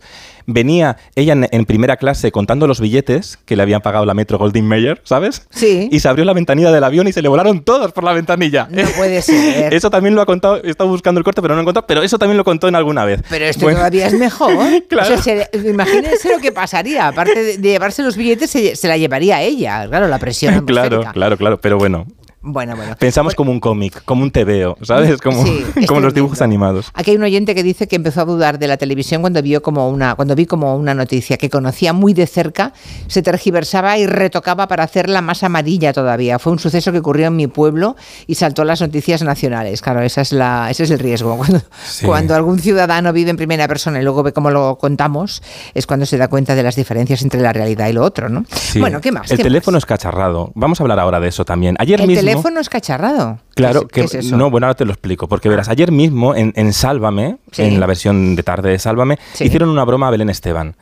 venía 0.45 0.97
ella 1.15 1.33
en, 1.33 1.47
en 1.51 1.65
primera 1.65 1.97
clase 1.97 2.31
contando 2.31 2.67
los 2.67 2.79
billetes 2.79 3.39
que 3.45 3.55
le 3.55 3.63
habían 3.63 3.81
pagado 3.81 4.05
la 4.05 4.13
Metro 4.13 4.37
Goldwyn 4.37 4.67
Mayer, 4.67 5.01
¿sabes? 5.03 5.47
Sí. 5.49 5.89
Y 5.91 5.99
se 5.99 6.07
abrió 6.09 6.25
la 6.25 6.33
ventanilla 6.33 6.71
del 6.71 6.83
avión 6.83 7.07
y 7.07 7.13
se 7.13 7.21
le 7.21 7.29
volaron 7.29 7.63
todos 7.63 7.91
por 7.93 8.03
la 8.03 8.13
ventanilla. 8.13 8.67
No 8.69 8.83
puede 8.97 9.21
ser. 9.21 9.73
Eso 9.73 9.89
también 9.89 10.15
lo 10.15 10.21
ha 10.21 10.25
contado, 10.25 10.61
he 10.63 10.69
estado 10.69 10.89
buscando 10.89 11.19
el 11.19 11.23
corte, 11.23 11.41
pero 11.41 11.53
no 11.53 11.57
lo 11.57 11.61
he 11.61 11.63
encontrado, 11.63 11.87
pero 11.87 12.03
eso 12.03 12.17
también 12.17 12.37
lo 12.37 12.43
contó 12.43 12.67
en 12.67 12.75
alguna 12.75 13.05
vez. 13.05 13.21
Pero 13.29 13.45
esto 13.45 13.63
Bueno, 13.65 13.77
todavía 13.79 14.07
es 14.07 14.13
mejor. 14.13 14.53
Claro. 14.89 15.13
O 15.13 15.21
sea, 15.21 15.47
se- 15.51 15.69
imagínense 15.69 16.29
lo 16.31 16.39
que 16.39 16.51
pasaría. 16.73 17.07
Aparte 17.07 17.43
de, 17.43 17.57
llevarse 17.57 18.03
los 18.03 18.17
billetes, 18.17 18.49
se, 18.49 18.75
se 18.75 18.87
la 18.87 18.97
llevaría 18.97 19.41
ella. 19.41 19.87
Claro, 19.87 20.07
la 20.07 20.19
presión 20.19 20.65
Claro, 20.65 21.03
claro, 21.13 21.37
claro, 21.37 21.61
pero 21.61 21.77
bueno, 21.77 22.07
Bueno, 22.45 22.75
bueno. 22.75 22.95
pensamos 22.99 23.35
como 23.35 23.51
un 23.51 23.61
cómic, 23.61 24.03
como 24.03 24.21
un 24.21 24.29
TVO, 24.31 24.77
¿sabes? 24.81 25.21
Como, 25.21 25.45
Sí, 25.45 25.63
es 25.77 25.87
como 25.87 26.01
los 26.01 26.13
dibujos 26.13 26.41
animados. 26.41 26.91
Aquí 26.93 27.11
hay 27.11 27.17
un 27.17 27.23
oyente 27.23 27.55
que 27.55 27.63
dice 27.63 27.87
que 27.87 27.95
empezó 27.95 28.19
a 28.21 28.25
dudar 28.25 28.59
de 28.59 28.67
la 28.67 28.75
televisión 28.75 29.21
cuando 29.21 29.41
vio 29.41 29.61
como 29.61 29.87
una, 29.89 30.15
cuando 30.15 30.35
vi 30.35 30.45
como 30.45 30.75
una 30.75 30.93
noticia 30.93 31.37
que 31.37 31.49
conocía 31.49 31.93
muy 31.93 32.13
de 32.13 32.27
cerca, 32.27 32.73
se 33.07 33.21
tergiversaba 33.21 33.97
y 33.97 34.07
retocaba 34.07 34.67
para 34.67 34.83
hacerla 34.83 35.21
más 35.21 35.41
amarilla 35.43 35.93
todavía. 35.93 36.37
Fue 36.37 36.51
un 36.51 36.59
suceso 36.59 36.91
que 36.91 36.97
ocurrió 36.97 37.27
en 37.27 37.35
mi 37.37 37.47
pueblo 37.47 37.95
y 38.27 38.35
saltó 38.35 38.63
a 38.63 38.65
las 38.65 38.81
noticias 38.81 39.23
nacionales. 39.23 39.81
Claro, 39.81 40.01
esa 40.01 40.19
es 40.19 40.33
la, 40.33 40.67
ese 40.69 40.83
es 40.83 40.91
el 40.91 40.99
riesgo. 40.99 41.37
Cuando, 41.43 41.61
Sí. 41.85 42.05
cuando 42.05 42.35
algún 42.35 42.59
ciudadano 42.59 43.13
vive 43.13 43.29
en 43.29 43.37
primera 43.37 43.67
persona 43.69 44.01
y 44.01 44.03
luego 44.03 44.21
ve 44.23 44.33
cómo 44.33 44.49
lo 44.51 44.77
contamos, 44.77 45.41
es 45.73 45.87
cuando 45.87 46.05
se 46.05 46.17
da 46.17 46.27
cuenta 46.27 46.55
de 46.55 46.63
las 46.63 46.75
diferencias 46.75 47.21
entre 47.21 47.39
la 47.39 47.53
realidad 47.53 47.87
y 47.87 47.93
lo 47.93 48.03
otro, 48.03 48.27
¿no? 48.27 48.43
Sí. 48.51 48.79
Bueno, 48.79 48.99
¿qué 48.99 49.11
más? 49.13 49.31
El 49.31 49.37
¿Qué 49.37 49.43
teléfono 49.43 49.75
más? 49.75 49.83
es 49.83 49.85
cacharrado. 49.85 50.51
Vamos 50.55 50.79
a 50.79 50.83
hablar 50.83 50.99
ahora 50.99 51.19
de 51.21 51.29
eso 51.29 51.45
también. 51.45 51.75
Ayer 51.79 52.01
El 52.01 52.07
mismo. 52.07 52.21
Teléfono 52.33 52.59
es 52.59 52.69
cacharrado. 52.69 53.39
Claro, 53.55 53.81
¿Qué 53.81 53.87
que 53.87 54.01
es- 54.01 54.11
qué 54.11 54.17
es 54.19 54.25
eso? 54.25 54.37
no, 54.37 54.49
bueno, 54.49 54.67
ahora 54.67 54.75
te 54.75 54.85
lo 54.85 54.91
explico, 54.91 55.27
porque 55.27 55.49
verás, 55.49 55.69
ayer 55.69 55.91
mismo 55.91 56.35
en, 56.35 56.53
en 56.55 56.73
Sálvame, 56.73 57.37
Sí. 57.51 57.63
en 57.63 57.79
la 57.79 57.85
versión 57.85 58.35
de 58.35 58.43
tarde 58.43 58.69
de 58.71 58.79
Sálvame, 58.79 59.17
Sí. 59.33 59.45
hicieron 59.45 59.69
una 59.69 59.83
broma 59.85 60.07
a 60.07 60.11
Belén 60.11 60.29
Esteban. 60.29 60.75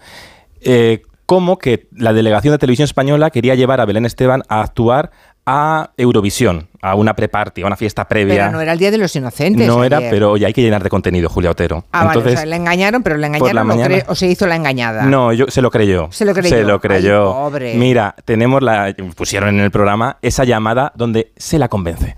Eh, 0.62 1.04
como 1.26 1.58
que 1.58 1.88
la 1.96 2.12
delegación 2.12 2.52
de 2.54 2.58
televisión 2.58 2.84
española 2.86 3.30
quería 3.30 3.56
llevar 3.56 3.80
a 3.80 3.86
Belén 3.86 4.06
Esteban 4.06 4.44
a 4.50 4.62
actuar 4.62 5.12
a 5.46 5.90
Eurovisión, 5.98 6.68
a 6.82 6.96
una 6.96 7.16
pre-party, 7.16 7.64
a 7.64 7.66
una 7.68 7.76
fiesta 7.76 8.08
previa. 8.08 8.36
Pero 8.46 8.52
no 8.52 8.62
era 8.62 8.74
el 8.74 8.80
Día 8.80 8.92
de 8.92 8.98
los 8.98 9.16
Inocentes. 9.16 9.68
No 9.68 9.84
era, 9.84 10.00
pero 10.00 10.32
oye, 10.32 10.46
hay 10.46 10.54
que 10.54 10.62
llenar 10.62 10.84
de 10.84 10.90
contenido, 10.90 11.30
Julia 11.30 11.52
Otero. 11.52 11.84
Ah, 11.92 12.06
vale, 12.06 12.20
Entonces, 12.20 12.34
o 12.34 12.38
sea, 12.38 12.46
le 12.46 12.56
engañaron, 12.56 13.02
pero 13.04 13.18
le 13.18 13.28
por 13.40 13.54
la 13.54 13.62
engañaron 13.62 13.72
o, 13.72 13.76
mañana- 13.90 14.06
o 14.08 14.16
se 14.16 14.28
hizo 14.28 14.46
la 14.48 14.56
engañada. 14.56 15.04
No, 15.04 15.34
yo, 15.34 15.46
se 15.50 15.62
lo 15.62 15.72
creyó. 15.72 16.08
Se 16.12 16.26
lo 16.26 16.34
creyó. 16.34 16.56
Se 16.56 16.64
lo 16.64 16.80
creyó. 16.80 17.28
Ay, 17.28 17.34
pobre. 17.50 17.74
Mira, 17.76 18.16
tenemos 18.26 18.62
la. 18.62 18.96
Pusieron 19.16 19.50
en 19.50 19.62
el 19.62 19.72
programa 19.72 20.18
esa 20.22 20.44
llamada 20.44 20.92
donde 20.96 21.32
se 21.38 21.58
la 21.58 21.68
convence. 21.70 22.18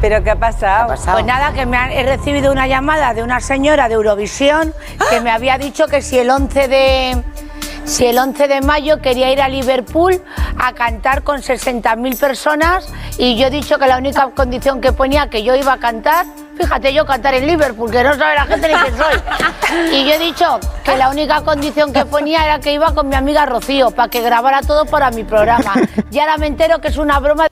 ¿Pero 0.00 0.22
qué 0.22 0.30
ha 0.30 0.36
pasado? 0.38 0.88
Pues 0.88 1.04
nada, 1.24 1.52
que 1.54 1.64
me 1.64 1.76
han- 1.76 1.90
he 1.90 2.02
recibido 2.04 2.52
una 2.52 2.66
llamada 2.66 3.14
de 3.14 3.22
una 3.22 3.40
señora 3.40 3.88
de 3.88 3.94
Eurovisión 3.94 4.74
que 5.10 5.20
me 5.22 5.30
había 5.30 5.56
dicho 5.56 5.86
que 5.86 6.02
si 6.02 6.18
el 6.18 6.28
11 6.28 6.68
de 6.68 7.16
si 7.86 8.04
el 8.04 8.18
11 8.18 8.48
de 8.48 8.60
mayo 8.62 9.00
quería 9.00 9.32
ir 9.32 9.40
a 9.40 9.48
Liverpool 9.48 10.20
a 10.58 10.74
cantar 10.74 11.22
con 11.22 11.40
60.000 11.40 12.18
personas 12.18 12.92
y 13.16 13.36
yo 13.36 13.46
he 13.46 13.50
dicho 13.50 13.78
que 13.78 13.86
la 13.86 13.96
única 13.96 14.28
condición 14.30 14.80
que 14.80 14.92
ponía 14.92 15.30
que 15.30 15.44
yo 15.44 15.54
iba 15.54 15.74
a 15.74 15.78
cantar, 15.78 16.26
fíjate 16.58 16.92
yo 16.92 17.06
cantar 17.06 17.34
en 17.34 17.46
Liverpool, 17.46 17.90
que 17.90 18.02
no 18.02 18.14
sabe 18.14 18.34
la 18.34 18.44
gente 18.44 18.68
ni 18.68 18.74
quién 18.74 18.96
soy. 18.96 19.16
Y 19.92 20.04
yo 20.04 20.14
he 20.14 20.18
dicho 20.18 20.58
que 20.84 20.96
la 20.96 21.10
única 21.10 21.42
condición 21.42 21.92
que 21.92 22.04
ponía 22.04 22.44
era 22.44 22.58
que 22.58 22.72
iba 22.72 22.92
con 22.92 23.08
mi 23.08 23.14
amiga 23.14 23.46
Rocío 23.46 23.92
para 23.92 24.08
que 24.08 24.20
grabara 24.20 24.62
todo 24.62 24.84
para 24.84 25.10
mi 25.12 25.22
programa. 25.22 25.74
Y 26.10 26.18
ahora 26.18 26.38
me 26.38 26.48
entero 26.48 26.80
que 26.80 26.88
es 26.88 26.96
una 26.96 27.20
broma 27.20 27.46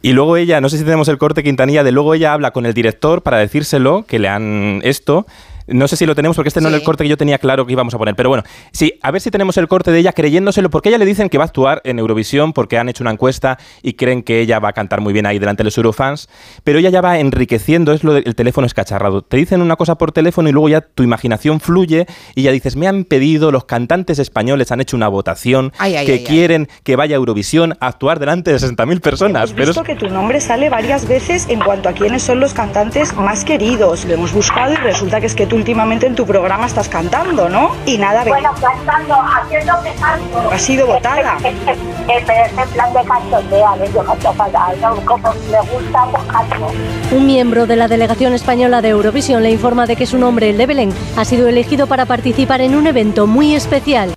Y 0.00 0.12
luego 0.12 0.36
ella, 0.36 0.60
no 0.60 0.68
sé 0.70 0.78
si 0.78 0.84
tenemos 0.84 1.08
el 1.08 1.18
corte 1.18 1.42
Quintanilla, 1.42 1.84
de 1.84 1.92
luego 1.92 2.14
ella 2.14 2.32
habla 2.32 2.50
con 2.52 2.64
el 2.64 2.72
director 2.72 3.22
para 3.22 3.38
decírselo, 3.38 4.04
que 4.06 4.18
le 4.18 4.28
han 4.28 4.80
esto. 4.84 5.26
No 5.70 5.88
sé 5.88 5.96
si 5.96 6.06
lo 6.06 6.14
tenemos 6.14 6.36
porque 6.36 6.48
este 6.48 6.60
no 6.60 6.68
Sí. 6.68 6.74
era 6.74 6.78
el 6.80 6.84
corte 6.84 7.04
que 7.04 7.08
yo 7.10 7.16
tenía 7.16 7.38
claro 7.38 7.64
que 7.66 7.72
íbamos 7.72 7.94
a 7.94 7.98
poner. 7.98 8.14
Pero 8.14 8.28
bueno, 8.28 8.44
sí, 8.72 8.94
a 9.02 9.10
ver 9.10 9.20
si 9.20 9.30
tenemos 9.30 9.56
el 9.56 9.68
corte 9.68 9.90
de 9.92 9.98
ella 9.98 10.12
creyéndoselo, 10.12 10.68
porque 10.70 10.88
ella 10.90 10.98
le 10.98 11.06
dicen 11.06 11.28
que 11.28 11.38
va 11.38 11.44
a 11.44 11.46
actuar 11.46 11.80
en 11.84 11.98
Eurovisión 11.98 12.52
porque 12.52 12.78
han 12.78 12.88
hecho 12.88 13.02
una 13.04 13.10
encuesta 13.12 13.58
y 13.82 13.94
creen 13.94 14.22
que 14.22 14.40
ella 14.40 14.58
va 14.58 14.68
a 14.70 14.72
cantar 14.72 15.00
muy 15.00 15.12
bien 15.12 15.26
ahí 15.26 15.38
delante 15.38 15.62
de 15.62 15.64
los 15.66 15.76
Eurofans. 15.78 16.28
Pero 16.64 16.78
ella 16.78 16.90
ya 16.90 17.00
va 17.00 17.18
enriqueciendo, 17.18 17.92
es 17.92 18.04
lo 18.04 18.14
del 18.14 18.34
teléfono 18.34 18.66
escacharrado. 18.66 19.22
Te 19.22 19.36
dicen 19.36 19.62
una 19.62 19.76
cosa 19.76 19.96
por 19.96 20.12
teléfono 20.12 20.48
y 20.48 20.52
luego 20.52 20.68
ya 20.68 20.80
tu 20.80 21.02
imaginación 21.02 21.60
fluye 21.60 22.06
y 22.34 22.42
ya 22.42 22.52
dices, 22.52 22.76
me 22.76 22.86
han 22.88 23.04
pedido, 23.04 23.50
los 23.50 23.64
cantantes 23.64 24.18
españoles 24.18 24.72
han 24.72 24.80
hecho 24.80 24.96
una 24.96 25.08
votación 25.08 25.72
Ay, 25.78 25.96
ay, 25.96 26.06
que 26.06 26.12
ay, 26.12 26.18
ay. 26.18 26.24
quieren 26.24 26.68
que 26.84 26.96
vaya 26.96 27.16
a 27.16 27.18
Eurovisión 27.18 27.76
a 27.80 27.86
actuar 27.86 28.18
delante 28.18 28.50
de 28.52 28.58
60.000 28.58 29.00
personas. 29.00 29.50
Hemos 29.50 29.52
Pero 29.52 29.62
es- 29.62 29.68
visto 29.76 29.84
que 29.84 29.94
tu 29.96 30.08
nombre 30.08 30.40
sale 30.40 30.68
varias 30.68 31.06
veces 31.06 31.46
en 31.48 31.60
cuanto 31.60 31.88
a 31.88 31.92
quiénes 31.92 32.22
son 32.22 32.40
los 32.40 32.54
cantantes 32.54 33.14
más 33.14 33.44
queridos. 33.44 34.04
Lo 34.04 34.14
hemos 34.14 34.32
buscado 34.32 34.72
y 34.72 34.76
resulta 34.76 35.20
que 35.20 35.26
es 35.26 35.34
que 35.34 35.46
tú 35.46 35.59
últimamente 35.60 36.06
en 36.06 36.14
tu 36.16 36.26
programa 36.26 36.66
estás 36.66 36.88
cantando, 36.88 37.48
¿no? 37.48 37.76
Y 37.86 37.98
nada, 37.98 38.24
ve- 38.24 38.30
Bueno, 38.30 38.50
cantando, 38.60 39.14
haciendo 39.14 39.72
que 39.82 39.92
canto. 40.00 40.50
Ha 40.50 40.58
sido 40.58 40.86
votada. 40.86 41.36
Pero 41.42 41.56
es 42.08 42.28
en 42.58 42.68
plan 42.70 42.92
de 42.94 43.04
cachondeo, 43.04 43.92
yo 43.94 44.04
canto 44.04 44.32
fatal, 44.32 44.76
¿no? 44.80 44.96
Como 45.04 45.32
me 45.32 45.60
gusta, 45.70 46.04
pues 46.10 46.22
canto. 46.24 46.66
Un 47.12 47.26
miembro 47.26 47.66
de 47.66 47.76
la 47.76 47.88
delegación 47.88 48.32
española 48.32 48.80
de 48.82 48.88
Eurovisión 48.88 49.42
le 49.42 49.50
informa 49.50 49.86
de 49.86 49.96
que 49.96 50.06
su 50.06 50.18
nombre, 50.18 50.50
el 50.50 50.56
de 50.58 50.66
Belén, 50.66 50.92
ha 51.16 51.24
sido 51.24 51.46
elegido 51.48 51.86
para 51.86 52.06
participar 52.06 52.60
en 52.62 52.74
un 52.74 52.86
evento 52.86 53.26
muy 53.26 53.54
especial. 53.54 54.14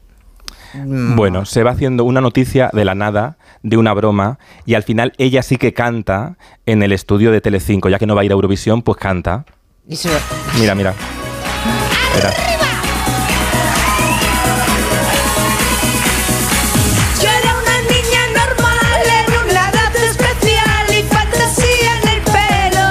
Bueno, 0.85 1.45
se 1.45 1.61
va 1.61 1.71
haciendo 1.71 2.03
una 2.03 2.19
noticia 2.19 2.71
de 2.73 2.83
la 2.83 2.95
nada, 2.95 3.37
de 3.61 3.77
una 3.77 3.93
broma, 3.93 4.39
y 4.65 4.73
al 4.73 4.81
final 4.81 5.13
ella 5.19 5.43
sí 5.43 5.57
que 5.57 5.71
canta 5.73 6.35
en 6.65 6.81
el 6.81 6.91
estudio 6.93 7.31
de 7.31 7.41
Telecinco, 7.41 7.89
ya 7.89 7.99
que 7.99 8.07
no 8.07 8.15
va 8.15 8.21
a 8.21 8.23
ir 8.23 8.31
a 8.31 8.33
Eurovisión, 8.33 8.81
pues 8.81 8.97
canta. 8.97 9.45
Y 9.87 9.95
se- 9.97 10.09
Mira, 10.59 10.73
mira. 10.73 10.93
Verás. 12.15 12.35
Yo 17.21 17.29
era 17.29 17.51
una 17.61 17.77
niña 17.89 18.21
normal 18.39 19.01
en 19.19 19.49
una 19.49 19.69
edad 19.69 19.95
especial 19.95 20.85
y 20.89 21.03
fantasía 21.03 21.91
en 22.01 22.07
el 22.09 22.21
pelo. 22.21 22.89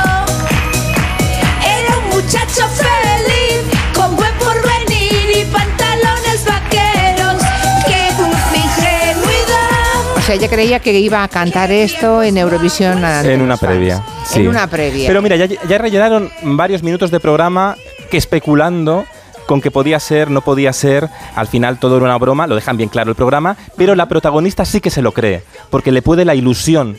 Era 1.65 1.99
un 1.99 2.09
muchacho 2.17 2.67
feliz 2.69 3.63
con 3.95 4.17
buen 4.17 4.33
porvenir 4.39 5.37
y 5.37 5.45
pantalones 5.53 6.45
vaqueros. 6.47 7.43
¡Qué 7.87 8.13
dulce 8.17 8.57
ingenuidad! 8.57 10.17
O 10.17 10.21
sea, 10.23 10.35
ella 10.37 10.49
creía 10.49 10.81
que 10.81 10.93
iba 10.99 11.23
a 11.23 11.29
cantar 11.29 11.71
esto 11.71 12.23
en 12.23 12.39
Eurovisión. 12.39 13.05
En 13.05 13.41
una 13.43 13.57
previa. 13.57 14.03
sí. 14.27 14.41
En 14.41 14.49
una 14.49 14.67
previa. 14.67 15.09
Pero 15.09 15.21
mira, 15.23 15.37
ya, 15.37 15.47
ya 15.47 15.79
rellenaron 15.79 16.31
varios 16.43 16.83
minutos 16.83 17.11
de 17.11 17.21
programa 17.21 17.77
que 18.13 18.19
especulando 18.19 19.07
con 19.47 19.63
que 19.63 19.71
podía 19.71 19.99
ser, 19.99 20.31
no 20.31 20.43
podía 20.43 20.75
ser, 20.75 21.09
al 21.35 21.47
final 21.47 21.79
todo 21.79 21.97
era 21.97 22.05
una 22.05 22.19
broma, 22.19 22.47
lo 22.47 22.55
dejan 22.55 22.77
bien 22.77 22.91
claro 22.91 23.09
el 23.09 23.17
programa, 23.17 23.57
pero 23.75 23.95
la 23.95 24.07
protagonista 24.07 24.67
sí 24.67 24.83
que 24.83 24.91
se 24.91 25.01
lo 25.01 25.13
cree, 25.13 25.43
porque 25.71 25.93
le 25.93 26.03
puede 26.03 26.27
la 26.27 26.35
ilusión, 26.35 26.99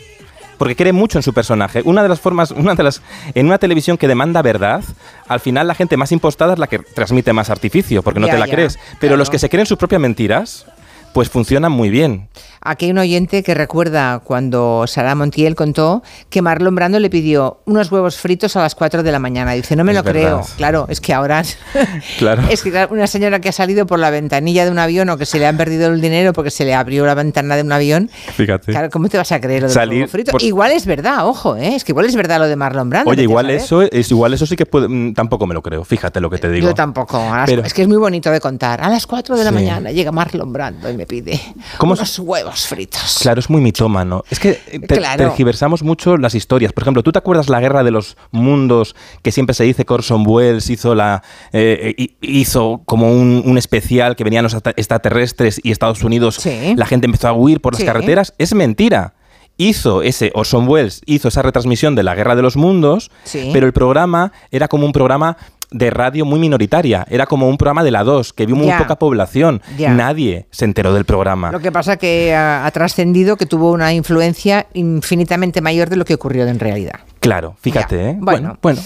porque 0.57 0.75
cree 0.75 0.91
mucho 0.91 1.19
en 1.19 1.21
su 1.21 1.31
personaje. 1.31 1.83
Una 1.85 2.01
de 2.01 2.09
las 2.09 2.19
formas, 2.19 2.49
una 2.57 2.73
de 2.73 2.81
las, 2.81 3.03
en 3.35 3.45
una 3.45 3.59
televisión 3.59 3.95
que 3.95 4.07
demanda 4.07 4.41
verdad, 4.41 4.83
al 5.27 5.39
final 5.39 5.67
la 5.67 5.75
gente 5.75 5.97
más 5.97 6.11
impostada 6.11 6.53
es 6.53 6.59
la 6.59 6.65
que 6.65 6.79
transmite 6.79 7.31
más 7.31 7.51
artificio, 7.51 8.01
porque 8.01 8.19
no 8.19 8.25
Ya, 8.25 8.33
te 8.33 8.39
la 8.39 8.47
ya, 8.47 8.53
crees. 8.55 8.79
Pero 8.99 9.15
los 9.15 9.27
claro. 9.27 9.33
que 9.33 9.39
se 9.39 9.49
creen 9.49 9.67
sus 9.67 9.77
propias 9.77 10.01
mentiras, 10.01 10.65
pues 11.13 11.29
funcionan 11.29 11.71
muy 11.71 11.91
bien. 11.91 12.27
Aquí 12.65 12.85
hay 12.85 12.91
un 12.91 12.97
oyente 12.99 13.43
que 13.43 13.53
recuerda 13.53 14.19
cuando 14.23 14.85
Sara 14.87 15.15
Montiel 15.15 15.55
contó 15.55 16.01
que 16.29 16.41
Marlon 16.41 16.73
Brando 16.75 16.99
le 16.99 17.09
pidió 17.09 17.61
unos 17.65 17.91
huevos 17.91 18.17
fritos 18.17 18.55
a 18.55 18.61
las 18.61 18.73
4 18.75 19.03
de 19.03 19.11
la 19.11 19.19
mañana. 19.19 19.51
Dice, 19.53 19.75
no 19.75 19.83
me 19.83 19.91
Es 19.91 19.97
lo 19.97 20.03
creo. 20.03 20.41
Claro, 20.57 20.85
es 20.89 21.01
que 21.01 21.13
ahora... 21.13 21.43
Claro. 22.17 22.43
Es 22.49 22.61
que 22.61 22.87
una 22.89 23.07
señora 23.07 23.39
que 23.41 23.49
ha 23.49 23.51
salido 23.51 23.85
por 23.85 23.99
la 23.99 24.09
ventanilla 24.09 24.65
de 24.65 24.71
un 24.71 24.79
avión 24.79 25.09
o 25.09 25.17
que 25.17 25.25
se 25.25 25.39
le 25.39 25.45
han 25.47 25.57
perdido 25.57 25.87
el 25.89 25.99
dinero 26.01 26.31
porque 26.33 26.51
se 26.51 26.63
le 26.65 26.73
abrió 26.73 27.05
la 27.05 27.15
ventana 27.15 27.55
de 27.55 27.63
un 27.63 27.71
avión. 27.71 28.09
Fíjate. 28.35 28.71
Claro, 28.71 28.89
¿cómo 28.89 29.09
te 29.09 29.17
vas 29.17 29.31
a 29.31 29.39
creer 29.41 29.63
lo 29.63 29.67
del 29.67 29.73
Salir 29.73 29.99
huevo 30.01 30.11
frito? 30.11 30.31
por- 30.31 30.41
Igual 30.43 30.71
es 30.71 30.85
verdad, 30.85 31.27
ojo, 31.27 31.55
¿eh? 31.57 31.75
es 31.75 31.83
que 31.83 31.91
igual 31.91 32.05
es 32.05 32.15
verdad 32.15 32.39
lo 32.39 32.47
de 32.47 32.55
Marlon 32.55 32.89
Brando. 32.89 33.09
Oye, 33.11 33.23
igual 33.23 33.49
eso, 33.49 33.81
es, 33.81 34.09
igual 34.11 34.33
eso 34.33 34.45
sí 34.45 34.55
que 34.55 34.65
puede, 34.65 34.87
mm, 34.87 35.13
tampoco 35.13 35.45
me 35.47 35.53
lo 35.53 35.61
creo, 35.61 35.83
fíjate 35.83 36.19
lo 36.21 36.29
que 36.29 36.37
te 36.37 36.49
digo. 36.49 36.67
Yo 36.67 36.73
tampoco. 36.75 37.17
a 37.17 37.37
las- 37.39 37.49
Pero- 37.49 37.63
es 37.63 37.73
que 37.73 37.81
es 37.81 37.87
muy 37.87 37.97
bonito 37.97 38.31
de 38.31 38.39
contar. 38.39 38.81
A 38.81 38.89
las 38.89 39.05
4 39.07 39.35
de 39.37 39.43
la 39.43 39.49
Sí. 39.49 39.55
mañana 39.55 39.91
llega 39.91 40.11
Marlon 40.11 40.53
Brando 40.53 40.89
y 40.89 40.95
me 40.97 41.05
pide 41.05 41.39
¿Cómo 41.77 41.93
unos 41.93 42.17
huevos 42.19 42.52
fritos. 42.61 43.19
Claro, 43.21 43.39
es 43.39 43.49
muy 43.49 43.61
mitómano. 43.61 44.23
Es 44.29 44.39
que 44.39 44.51
eh, 44.67 44.79
te, 44.79 44.97
Claro. 44.97 45.23
tergiversamos 45.25 45.83
mucho 45.83 46.17
las 46.17 46.35
historias. 46.35 46.71
Por 46.73 46.83
ejemplo, 46.83 47.03
¿tú 47.03 47.11
te 47.11 47.19
acuerdas 47.19 47.49
la 47.49 47.59
guerra 47.59 47.83
de 47.83 47.91
los 47.91 48.15
mundos 48.31 48.95
que 49.21 49.31
siempre 49.31 49.53
se 49.53 49.63
dice 49.63 49.85
que 49.85 49.93
Orson 49.93 50.23
Welles 50.27 50.69
hizo 50.69 50.95
la 50.95 51.23
eh, 51.51 51.93
hi- 51.97 52.17
hizo 52.21 52.81
como 52.85 53.11
un, 53.11 53.43
un 53.45 53.57
especial 53.57 54.15
que 54.15 54.23
venían 54.23 54.43
los 54.43 54.53
extraterrestres 54.53 55.59
y 55.63 55.71
Estados 55.71 56.03
Unidos 56.03 56.35
Sí. 56.35 56.75
la 56.77 56.85
gente 56.85 57.05
empezó 57.05 57.27
a 57.27 57.33
huir 57.33 57.61
por 57.61 57.73
las 57.73 57.79
Sí. 57.81 57.85
carreteras? 57.85 58.33
Es 58.37 58.53
mentira. 58.53 59.13
Hizo 59.57 60.01
ese 60.01 60.31
Orson 60.33 60.67
Welles 60.67 61.01
hizo 61.05 61.27
esa 61.27 61.43
retransmisión 61.43 61.93
de 61.95 62.01
la 62.03 62.15
guerra 62.15 62.35
de 62.35 62.41
los 62.41 62.57
mundos, 62.57 63.11
Sí. 63.23 63.49
pero 63.53 63.67
el 63.67 63.73
programa 63.73 64.31
era 64.51 64.67
como 64.67 64.85
un 64.85 64.91
programa 64.93 65.37
de 65.73 65.89
radio 65.89 66.23
muy 66.25 66.39
minoritaria, 66.39 67.05
era 67.09 67.25
como 67.25 67.49
un 67.49 67.57
programa 67.57 67.83
de 67.83 67.91
la 67.91 68.03
2 68.03 68.31
que 68.33 68.45
vio 68.45 68.55
muy 68.55 68.67
Ya. 68.67 68.77
poca 68.77 68.95
población. 68.97 69.61
Ya. 69.77 69.93
Nadie 69.93 70.45
se 70.51 70.65
enteró 70.65 70.93
del 70.93 71.03
programa. 71.05 71.51
Lo 71.51 71.59
que 71.59 71.71
pasa 71.71 71.97
que 71.97 72.33
ha, 72.33 72.65
ha 72.65 72.71
trascendido 72.71 73.35
que 73.35 73.45
tuvo 73.45 73.71
una 73.71 73.93
influencia 73.93 74.67
infinitamente 74.73 75.61
mayor 75.61 75.89
de 75.89 75.95
lo 75.97 76.05
que 76.05 76.13
ocurrió 76.13 76.47
en 76.47 76.59
realidad. 76.59 76.99
Claro, 77.19 77.55
fíjate, 77.61 77.95
Ya, 77.95 78.09
¿eh? 78.11 78.17
bueno. 78.19 78.57
Bueno, 78.61 78.81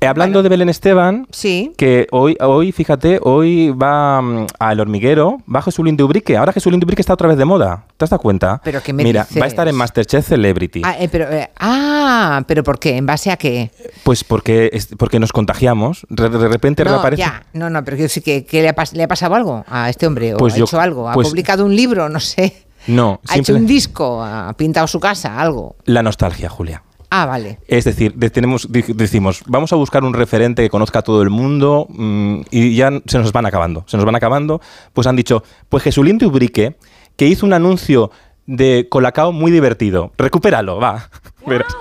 Eh, 0.00 0.06
hablando 0.06 0.42
de 0.42 0.48
Belén 0.48 0.68
Esteban, 0.70 1.26
Sí. 1.30 1.72
que 1.76 2.06
hoy, 2.10 2.36
hoy, 2.40 2.72
fíjate, 2.72 3.20
hoy 3.22 3.68
va 3.70 4.20
mm, 4.22 4.46
al 4.58 4.80
hormiguero, 4.80 5.38
va 5.54 5.60
Jesulín 5.62 5.96
de 5.96 6.02
Ubrique. 6.02 6.36
Ahora 6.38 6.52
Jesulín 6.52 6.80
de 6.80 6.84
Ubrique 6.86 7.02
está 7.02 7.12
otra 7.12 7.28
vez 7.28 7.36
de 7.36 7.44
moda. 7.44 7.84
¿Te 7.98 8.04
has 8.04 8.10
dado 8.10 8.22
cuenta? 8.22 8.60
¿Pero 8.64 8.80
me 8.94 9.04
Mira, 9.04 9.24
dices? 9.24 9.40
va 9.40 9.44
a 9.44 9.48
estar 9.48 9.68
en 9.68 9.74
Masterchef 9.74 10.26
Celebrity. 10.26 10.80
Ah, 10.84 10.96
eh, 10.98 11.08
pero, 11.12 11.30
eh, 11.30 11.50
ah, 11.60 12.42
pero 12.46 12.64
¿por 12.64 12.78
qué? 12.78 12.96
¿En 12.96 13.04
base 13.06 13.30
a 13.30 13.36
qué? 13.36 13.70
Pues 14.04 14.24
porque, 14.24 14.70
es- 14.72 14.88
porque 14.98 15.18
nos 15.20 15.32
contagiamos. 15.32 16.06
Re- 16.08 16.30
De 16.38 16.48
repente 16.48 16.84
No, 16.84 16.90
reaparece. 16.92 17.20
ya, 17.22 17.44
no, 17.52 17.70
no, 17.70 17.84
pero 17.84 17.96
quiero 17.96 18.06
decir 18.08 18.22
que, 18.22 18.44
que 18.44 18.62
le, 18.62 18.68
ha 18.70 18.74
pas- 18.74 18.92
le 18.92 19.02
ha 19.04 19.08
pasado 19.08 19.34
algo 19.34 19.64
a 19.68 19.88
este 19.90 20.06
hombre, 20.06 20.34
o 20.34 20.36
Pues 20.38 20.54
ha 20.54 20.58
yo- 20.58 20.64
hecho 20.64 20.80
algo, 20.80 21.08
ha 21.08 21.14
pues- 21.14 21.28
publicado 21.28 21.64
un 21.64 21.74
libro, 21.76 22.08
no 22.08 22.20
sé, 22.20 22.64
No, 22.86 23.20
ha 23.28 23.36
hecho 23.38 23.54
un 23.54 23.66
disco, 23.66 24.22
ha 24.24 24.52
pintado 24.54 24.86
su 24.86 24.98
casa, 25.00 25.38
algo. 25.40 25.76
la 25.84 26.02
nostalgia, 26.02 26.48
Julia. 26.48 26.82
Ah, 27.14 27.26
vale. 27.26 27.58
Es 27.68 27.84
decir, 27.84 28.14
de- 28.14 28.30
tenemos, 28.30 28.66
decimos, 28.70 29.42
vamos 29.46 29.70
a 29.72 29.76
buscar 29.76 30.02
un 30.02 30.14
referente 30.14 30.62
que 30.62 30.70
conozca 30.70 31.00
a 31.00 31.02
todo 31.02 31.20
el 31.22 31.28
mundo 31.28 31.86
mm, 31.90 32.40
y 32.50 32.74
ya 32.74 32.90
se 33.06 33.18
nos 33.18 33.32
van 33.32 33.44
acabando. 33.44 33.84
Se 33.86 33.98
nos 33.98 34.06
van 34.06 34.14
acabando. 34.16 34.62
Pues 34.94 35.06
han 35.06 35.14
dicho, 35.16 35.42
pues 35.68 35.82
Jesulín 35.82 36.16
de 36.16 36.24
Ubrique, 36.26 36.76
que 37.16 37.26
hizo 37.26 37.44
un 37.44 37.52
anuncio 37.52 38.10
de 38.46 38.86
Colacao 38.90 39.30
muy 39.30 39.50
divertido. 39.52 40.10
Recupéralo, 40.16 40.78
va. 40.80 41.10
Verás. 41.46 41.76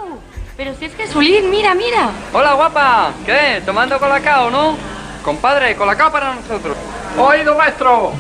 Pero 0.64 0.76
si 0.76 0.86
es 0.86 0.96
Jesulín, 0.96 1.50
mira, 1.50 1.74
mira. 1.74 2.12
Hola 2.32 2.54
guapa, 2.54 3.14
¿qué? 3.26 3.64
¿Tomando 3.66 3.98
colacao, 3.98 4.52
no? 4.52 4.78
Compadre, 5.24 5.76
colacao 5.76 6.12
para 6.12 6.36
nosotros. 6.36 6.78
Oído 7.18 7.58
maestro. 7.58 8.12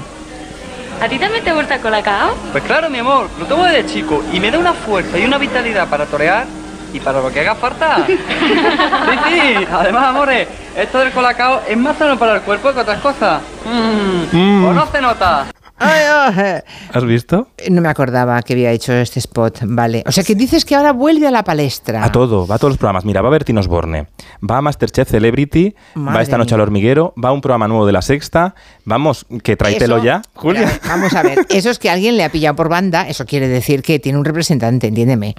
¿A 1.00 1.08
ti 1.08 1.20
también 1.20 1.44
te 1.44 1.54
gusta 1.54 1.78
Colacao? 1.78 2.34
Pues 2.52 2.64
claro, 2.64 2.90
mi 2.90 2.98
amor, 2.98 3.30
lo 3.38 3.46
tomo 3.46 3.64
desde 3.66 3.86
chico 3.86 4.24
y 4.34 4.40
me 4.40 4.50
da 4.50 4.58
una 4.58 4.74
fuerza 4.74 5.20
y 5.20 5.26
una 5.26 5.38
vitalidad 5.38 5.88
para 5.88 6.08
torear 6.08 6.48
y 6.92 7.00
para 7.00 7.22
lo 7.22 7.32
que 7.32 7.42
haga 7.42 7.54
falta. 7.54 8.04
sí, 8.08 8.18
sí, 8.18 9.68
además, 9.72 10.06
amores, 10.06 10.48
esto 10.76 10.98
del 10.98 11.12
colacao 11.12 11.62
es 11.70 11.78
más 11.78 11.96
sano 11.96 12.18
para 12.18 12.38
el 12.38 12.42
cuerpo 12.42 12.74
que 12.74 12.80
otras 12.80 13.02
cosas. 13.02 13.40
Mm, 13.66 14.36
Mm. 14.36 14.66
¿O 14.66 14.74
no 14.74 14.88
se 14.88 15.00
nota? 15.00 15.46
¿Has 15.82 17.06
visto? 17.06 17.48
No 17.70 17.82
me 17.82 17.90
acordaba 17.90 18.42
que 18.44 18.54
había 18.54 18.72
hecho 18.72 18.94
este 18.94 19.20
spot, 19.20 19.60
vale. 19.64 20.04
O 20.06 20.12
sea 20.12 20.24
que 20.24 20.36
dices 20.36 20.66
que 20.66 20.76
ahora 20.76 20.94
vuelve 20.94 21.28
a 21.28 21.32
la 21.32 21.44
palestra. 21.44 22.04
A 22.04 22.12
todo, 22.12 22.46
va 22.48 22.56
a 22.56 22.60
todos 22.60 22.72
los 22.72 22.78
programas. 22.78 23.06
Mira, 23.06 23.22
va 23.22 23.30
a 23.30 23.32
Bertín 23.32 23.58
Osborne, 23.58 24.08
va 24.50 24.58
a 24.58 24.62
Masterchef 24.62 25.10
Celebrity, 25.10 25.76
va 25.98 26.22
esta 26.22 26.38
noche 26.38 26.56
al 26.56 26.62
hormiguero, 26.62 27.14
va 27.24 27.30
a 27.30 27.32
un 27.32 27.42
programa 27.42 27.68
nuevo 27.68 27.86
de 27.86 27.92
la 27.94 28.02
sexta. 28.02 28.56
Vamos, 28.86 29.26
que 29.44 29.56
tráetelo 29.56 30.04
ya, 30.04 30.22
Julia. 30.34 30.62
Mira, 30.62 30.80
Vamos 30.88 31.14
a 31.14 31.24
ver, 31.24 31.46
eso 31.50 31.70
es 31.70 31.80
que 31.80 31.90
alguien 31.90 32.18
le 32.18 32.24
ha 32.24 32.30
pillado 32.30 32.56
por 32.56 32.70
banda, 32.70 33.08
eso 33.08 33.26
quiere 33.26 33.48
decir 33.48 33.82
que 33.82 34.00
tiene 34.00 34.18
un 34.18 34.26
representante, 34.26 34.88
entiéndeme. 34.88 35.36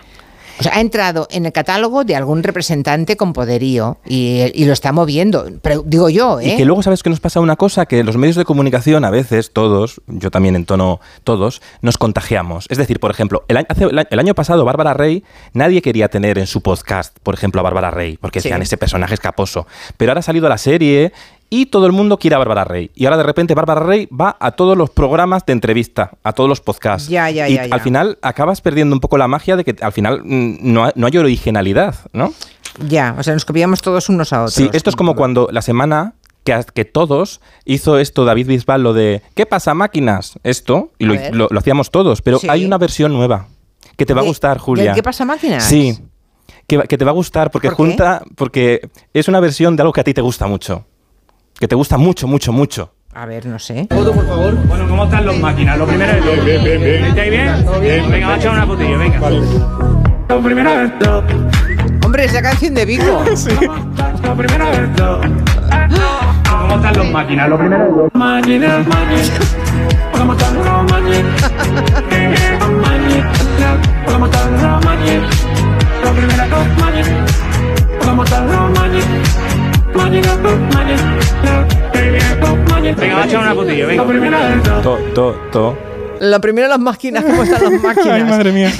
O 0.58 0.62
sea, 0.62 0.72
ha 0.76 0.80
entrado 0.80 1.26
en 1.30 1.46
el 1.46 1.52
catálogo 1.52 2.04
de 2.04 2.14
algún 2.16 2.42
representante 2.42 3.16
con 3.16 3.32
poderío 3.32 3.98
y, 4.06 4.42
y 4.54 4.64
lo 4.64 4.72
está 4.72 4.92
moviendo. 4.92 5.46
Pero 5.62 5.82
digo 5.84 6.08
yo, 6.08 6.40
¿eh? 6.40 6.54
Y 6.54 6.56
que 6.56 6.64
luego, 6.64 6.82
¿sabes 6.82 7.02
que 7.02 7.10
nos 7.10 7.20
pasa 7.20 7.40
una 7.40 7.56
cosa? 7.56 7.86
Que 7.86 8.04
los 8.04 8.16
medios 8.16 8.36
de 8.36 8.44
comunicación, 8.44 9.04
a 9.04 9.10
veces, 9.10 9.52
todos, 9.52 10.00
yo 10.06 10.30
también 10.30 10.54
en 10.56 10.64
tono 10.66 11.00
todos, 11.24 11.62
nos 11.80 11.98
contagiamos. 11.98 12.66
Es 12.68 12.78
decir, 12.78 13.00
por 13.00 13.10
ejemplo, 13.10 13.44
el 13.48 13.56
año, 13.56 13.66
hace- 13.68 13.84
el 13.84 13.98
año- 13.98 14.08
el 14.10 14.18
año 14.18 14.34
pasado, 14.34 14.64
Bárbara 14.64 14.94
Rey, 14.94 15.24
nadie 15.52 15.82
quería 15.82 16.08
tener 16.08 16.38
en 16.38 16.46
su 16.46 16.60
podcast, 16.60 17.16
por 17.22 17.34
ejemplo, 17.34 17.60
a 17.60 17.64
Bárbara 17.64 17.90
Rey, 17.90 18.18
porque 18.20 18.40
Sí. 18.40 18.48
decían 18.48 18.62
ese 18.62 18.76
personaje 18.76 19.14
escaposo. 19.14 19.66
Pero 19.96 20.12
ahora 20.12 20.20
ha 20.20 20.22
salido 20.22 20.48
la 20.48 20.58
serie 20.58 21.12
y 21.54 21.66
todo 21.66 21.84
el 21.84 21.92
mundo 21.92 22.18
quiere 22.18 22.34
a 22.34 22.38
Bárbara 22.38 22.64
Rey. 22.64 22.90
Y 22.94 23.04
ahora 23.04 23.18
de 23.18 23.24
repente 23.24 23.54
Bárbara 23.54 23.82
Rey 23.82 24.06
va 24.06 24.38
a 24.40 24.52
todos 24.52 24.74
los 24.74 24.88
programas 24.88 25.44
de 25.44 25.52
entrevista, 25.52 26.12
a 26.24 26.32
todos 26.32 26.48
los 26.48 26.62
podcasts. 26.62 27.10
Ya, 27.10 27.28
ya, 27.28 27.46
y 27.46 27.56
ya, 27.56 27.66
al 27.70 27.80
final 27.82 28.16
acabas 28.22 28.62
perdiendo 28.62 28.94
un 28.96 29.00
poco 29.00 29.18
la 29.18 29.28
magia 29.28 29.54
de 29.56 29.62
que 29.64 29.76
al 29.84 29.92
final 29.92 30.22
mm, 30.24 30.56
no, 30.62 30.90
no 30.94 31.06
hay 31.06 31.18
originalidad, 31.18 31.94
¿no? 32.14 32.32
Ya, 32.88 33.14
o 33.18 33.22
sea, 33.22 33.34
nos 33.34 33.44
copiamos 33.44 33.82
todos 33.82 34.08
unos 34.08 34.32
a 34.32 34.38
otros. 34.44 34.54
Sí, 34.54 34.70
esto 34.72 34.88
es 34.88 34.96
como 34.96 35.14
cuando 35.14 35.48
la 35.52 35.60
semana 35.60 36.14
que, 36.42 36.58
que 36.72 36.86
todos 36.86 37.42
hizo 37.66 37.98
esto 37.98 38.24
David 38.24 38.46
Bisbal, 38.46 38.82
lo 38.82 38.94
de 38.94 39.20
¿qué 39.34 39.44
pasa 39.44 39.74
máquinas? 39.74 40.38
Esto, 40.44 40.90
y 40.98 41.04
lo, 41.04 41.14
lo- 41.32 41.48
lo 41.50 41.58
hacíamos 41.58 41.90
todos, 41.90 42.22
pero 42.22 42.38
Sí. 42.38 42.46
hay 42.48 42.64
una 42.64 42.78
versión 42.78 43.12
nueva 43.12 43.48
que 43.98 44.06
te 44.06 44.14
va 44.14 44.20
a 44.20 44.24
¿De- 44.24 44.28
gustar, 44.30 44.56
Julia. 44.56 44.94
qué 44.94 45.02
pasa 45.02 45.26
máquinas? 45.26 45.64
Sí, 45.64 45.98
que, 46.66 46.78
que 46.84 46.96
te 46.96 47.04
va 47.04 47.10
a 47.10 47.14
gustar 47.14 47.50
porque 47.50 47.68
junta, 47.68 48.22
porque 48.36 48.88
es 49.12 49.28
una 49.28 49.38
versión 49.40 49.76
de 49.76 49.82
algo 49.82 49.92
que 49.92 50.00
a 50.00 50.04
ti 50.04 50.14
te 50.14 50.22
gusta 50.22 50.46
mucho, 50.46 50.86
que 51.58 51.68
te 51.68 51.74
gusta 51.74 51.96
mucho, 51.96 52.26
mucho, 52.26 52.52
mucho. 52.52 52.92
A 53.14 53.26
ver, 53.26 53.44
no 53.46 53.58
sé. 53.58 53.86
Foto, 53.90 54.12
por 54.12 54.26
favor. 54.26 54.54
Bueno, 54.66 54.88
¿cómo 54.88 55.04
están 55.04 55.26
los 55.26 55.38
máquinas? 55.38 55.78
Lo 55.78 55.86
primero 55.86 56.12
es... 56.12 56.24
Bien, 56.24 56.44
bien, 56.44 56.64
bien, 56.64 56.80
bien. 56.82 57.04
¿Estáis 57.04 57.30
bien? 57.30 57.66
Bien. 57.80 58.10
Venga, 58.10 58.26
vamos 58.26 58.36
a 58.36 58.36
echar 58.40 58.52
una 58.52 58.66
fotillo, 58.66 58.98
venga. 58.98 59.30
Lo 60.28 60.42
primero 60.42 60.70
es... 60.82 60.92
Hombre, 62.04 62.24
es 62.24 62.32
la 62.32 62.42
canción 62.42 62.74
de 62.74 62.84
Vico. 62.86 63.04
Lo 64.24 64.34
primero 64.36 64.70
es... 64.70 64.88
¿Cómo 66.48 66.76
están 66.76 66.96
los 66.96 67.10
máquinas? 67.10 67.48
Lo 67.48 67.58
primero 67.58 68.06
es... 68.06 68.14
Máquinas, 68.14 68.86
máquinas. 68.86 69.32
¿Cómo 70.12 70.32
están 70.32 70.54
los 70.54 70.90
máquinas? 70.90 71.22
To, 84.82 84.96
to, 85.14 85.32
to. 85.52 85.78
Lo 86.20 86.40
primero 86.40 86.66
las 86.68 86.78
máquinas, 86.78 87.24
¿cómo 87.24 87.42
están 87.42 87.62
las 87.62 87.82
máquinas? 87.82 88.08
Ay, 88.08 88.24
madre 88.24 88.52
mía. 88.52 88.70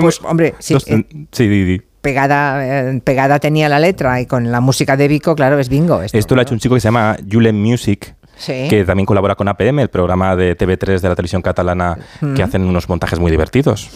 Pues, 0.00 0.20
hombre, 0.22 0.54
sí, 0.58 0.74
Dos- 0.74 0.86
eh, 0.88 1.04
sí, 1.32 1.48
di, 1.48 1.64
di. 1.64 1.82
pegada, 2.00 2.90
eh, 2.90 3.00
pegada 3.02 3.38
tenía 3.38 3.68
la 3.68 3.78
letra 3.78 4.20
y 4.20 4.26
con 4.26 4.50
la 4.52 4.60
música 4.60 4.96
de 4.96 5.08
Vico, 5.08 5.34
claro, 5.34 5.58
es 5.58 5.68
bingo. 5.68 6.02
Esto. 6.02 6.16
Esto 6.18 6.34
lo 6.34 6.40
ha 6.40 6.42
hecho 6.42 6.54
un 6.54 6.60
chico 6.60 6.74
que 6.74 6.80
se 6.80 6.88
llama 6.88 7.16
Julen 7.30 7.60
Music. 7.60 8.14
Sí. 8.38 8.66
que 8.68 8.84
también 8.84 9.06
colabora 9.06 9.34
con 9.34 9.48
APM, 9.48 9.78
el 9.80 9.88
programa 9.88 10.36
de 10.36 10.54
TV3 10.58 11.00
de 11.00 11.08
la 11.08 11.14
televisión 11.16 11.40
catalana, 11.40 11.96
que 12.34 12.42
hacen 12.42 12.64
unos 12.64 12.86
montajes 12.86 13.18
muy 13.18 13.30
divertidos. 13.30 13.88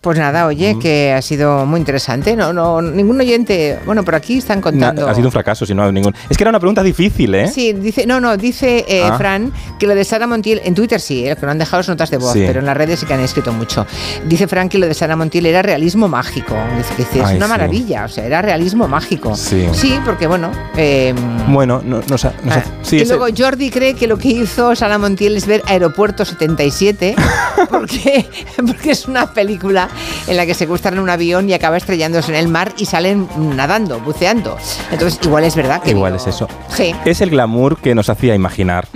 Pues 0.00 0.18
nada, 0.18 0.46
oye, 0.46 0.74
Mm. 0.74 0.78
que 0.78 1.12
ha 1.12 1.20
sido 1.20 1.66
muy 1.66 1.80
interesante. 1.80 2.36
No, 2.36 2.52
no, 2.52 2.80
ningún 2.80 3.18
oyente. 3.20 3.80
Bueno, 3.86 4.04
por 4.04 4.14
aquí 4.14 4.38
están 4.38 4.58
Na- 4.58 4.62
contando. 4.62 5.08
ha 5.08 5.14
sido 5.14 5.26
un 5.26 5.32
fracaso, 5.32 5.66
si 5.66 5.74
no 5.74 5.82
hay 5.84 5.90
ningún. 5.92 6.14
Es 6.30 6.36
que 6.36 6.44
era 6.44 6.50
una 6.50 6.60
pregunta 6.60 6.82
difícil, 6.84 7.34
¿eh? 7.34 7.48
Sí, 7.48 7.72
dice, 7.72 8.06
no, 8.06 8.20
no, 8.20 8.36
dice 8.36 8.84
eh, 8.86 9.02
Ah. 9.04 9.16
Fran 9.18 9.52
que 9.80 9.86
lo 9.88 9.94
de 9.96 10.04
Sara 10.04 10.28
Montiel, 10.28 10.60
en 10.64 10.74
Twitter 10.76 11.00
sí, 11.00 11.26
eh, 11.26 11.34
que 11.34 11.44
no 11.44 11.50
han 11.50 11.58
dejado 11.58 11.82
sus 11.82 11.88
notas 11.88 12.10
de 12.10 12.18
voz, 12.18 12.34
Sí. 12.34 12.44
pero 12.46 12.60
en 12.60 12.66
las 12.66 12.76
redes 12.76 13.00
sí 13.00 13.06
que 13.06 13.14
han 13.14 13.20
escrito 13.20 13.52
mucho. 13.52 13.84
Dice 14.26 14.46
Fran 14.46 14.68
que 14.68 14.78
lo 14.78 14.86
de 14.86 14.94
Sara 14.94 15.16
Montiel 15.16 15.46
era 15.46 15.62
realismo 15.62 16.06
mágico. 16.06 16.54
Dice 16.76 16.90
que 16.94 17.02
dice, 17.02 17.18
es 17.20 17.24
Ay, 17.26 17.36
una 17.38 17.46
sí. 17.46 17.50
maravilla, 17.50 18.04
o 18.04 18.08
sea, 18.08 18.24
era 18.26 18.42
realismo 18.42 18.86
mágico. 18.86 19.34
Sí. 19.34 19.66
porque 20.04 20.26
bueno. 20.28 20.52
eh, 20.76 21.14
Bueno, 21.48 21.80
no, 21.84 21.96
no, 21.98 22.04
no 22.08 22.16
ah, 22.50 22.62
sí, 22.82 22.96
y 22.98 23.00
ese- 23.00 23.16
luego 23.16 23.34
Jordi 23.36 23.70
cree 23.70 23.94
que 23.94 24.06
lo 24.06 24.18
que 24.18 24.28
hizo 24.28 24.76
Sara 24.76 24.98
Montiel 24.98 25.36
es 25.36 25.46
ver 25.46 25.62
Aeropuerto 25.66 26.24
77, 26.24 27.14
porque, 27.70 28.26
porque 28.66 28.90
es 28.92 29.06
una 29.06 29.32
película 29.32 29.85
en 30.26 30.36
la 30.36 30.46
que 30.46 30.54
secuestran 30.54 30.98
un 30.98 31.10
avión 31.10 31.48
y 31.48 31.54
acaba 31.54 31.76
estrellándose 31.76 32.30
en 32.32 32.36
el 32.38 32.48
mar 32.48 32.72
y 32.78 32.86
salen 32.86 33.28
nadando, 33.56 34.00
buceando. 34.00 34.56
Entonces, 34.90 35.18
igual 35.22 35.44
es 35.44 35.54
verdad 35.54 35.82
que. 35.82 35.90
Igual 35.90 36.14
es 36.16 36.26
eso. 36.26 36.48
Sí. 36.74 36.94
Es 37.04 37.20
el 37.20 37.30
glamour 37.30 37.78
que 37.78 37.94
nos 37.94 38.08
hacía 38.08 38.34
imaginar. 38.34 38.88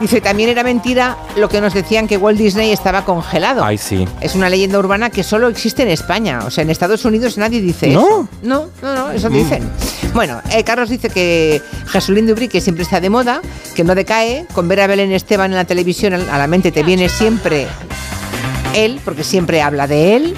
Dice, 0.00 0.20
también 0.20 0.48
era 0.48 0.62
mentira 0.62 1.16
lo 1.36 1.48
que 1.48 1.60
nos 1.60 1.74
decían 1.74 2.08
que 2.08 2.16
Walt 2.16 2.38
Disney 2.38 2.72
estaba 2.72 3.04
congelado. 3.04 3.62
Ay, 3.64 3.76
sí. 3.76 4.06
Es 4.20 4.34
una 4.34 4.48
leyenda 4.48 4.78
urbana 4.78 5.10
que 5.10 5.22
solo 5.22 5.48
existe 5.48 5.82
en 5.82 5.88
España. 5.90 6.40
O 6.46 6.50
sea, 6.50 6.62
en 6.62 6.70
Estados 6.70 7.04
Unidos 7.04 7.36
nadie 7.36 7.60
dice 7.60 7.88
¿No? 7.88 8.00
eso. 8.00 8.28
No, 8.42 8.66
no, 8.82 8.94
no, 8.94 9.10
eso 9.10 9.28
Mm. 9.28 9.32
dicen. 9.34 9.70
Bueno, 10.14 10.40
eh, 10.52 10.64
Carlos 10.64 10.88
dice 10.88 11.10
que 11.10 11.60
Jesulín 11.86 12.26
de 12.26 12.32
Ubrique 12.32 12.60
siempre 12.60 12.82
está 12.84 13.00
de 13.00 13.10
moda, 13.10 13.42
que 13.74 13.84
no 13.84 13.94
decae. 13.94 14.46
Con 14.54 14.68
ver 14.68 14.80
a 14.80 14.86
Belén 14.86 15.12
Esteban 15.12 15.50
en 15.52 15.56
la 15.56 15.64
televisión 15.66 16.14
a 16.14 16.38
la 16.38 16.46
mente 16.46 16.72
te 16.72 16.82
viene 16.82 17.08
siempre 17.08 17.66
él, 18.74 19.00
porque 19.04 19.24
siempre 19.24 19.62
habla 19.62 19.86
de 19.86 20.16
él. 20.16 20.34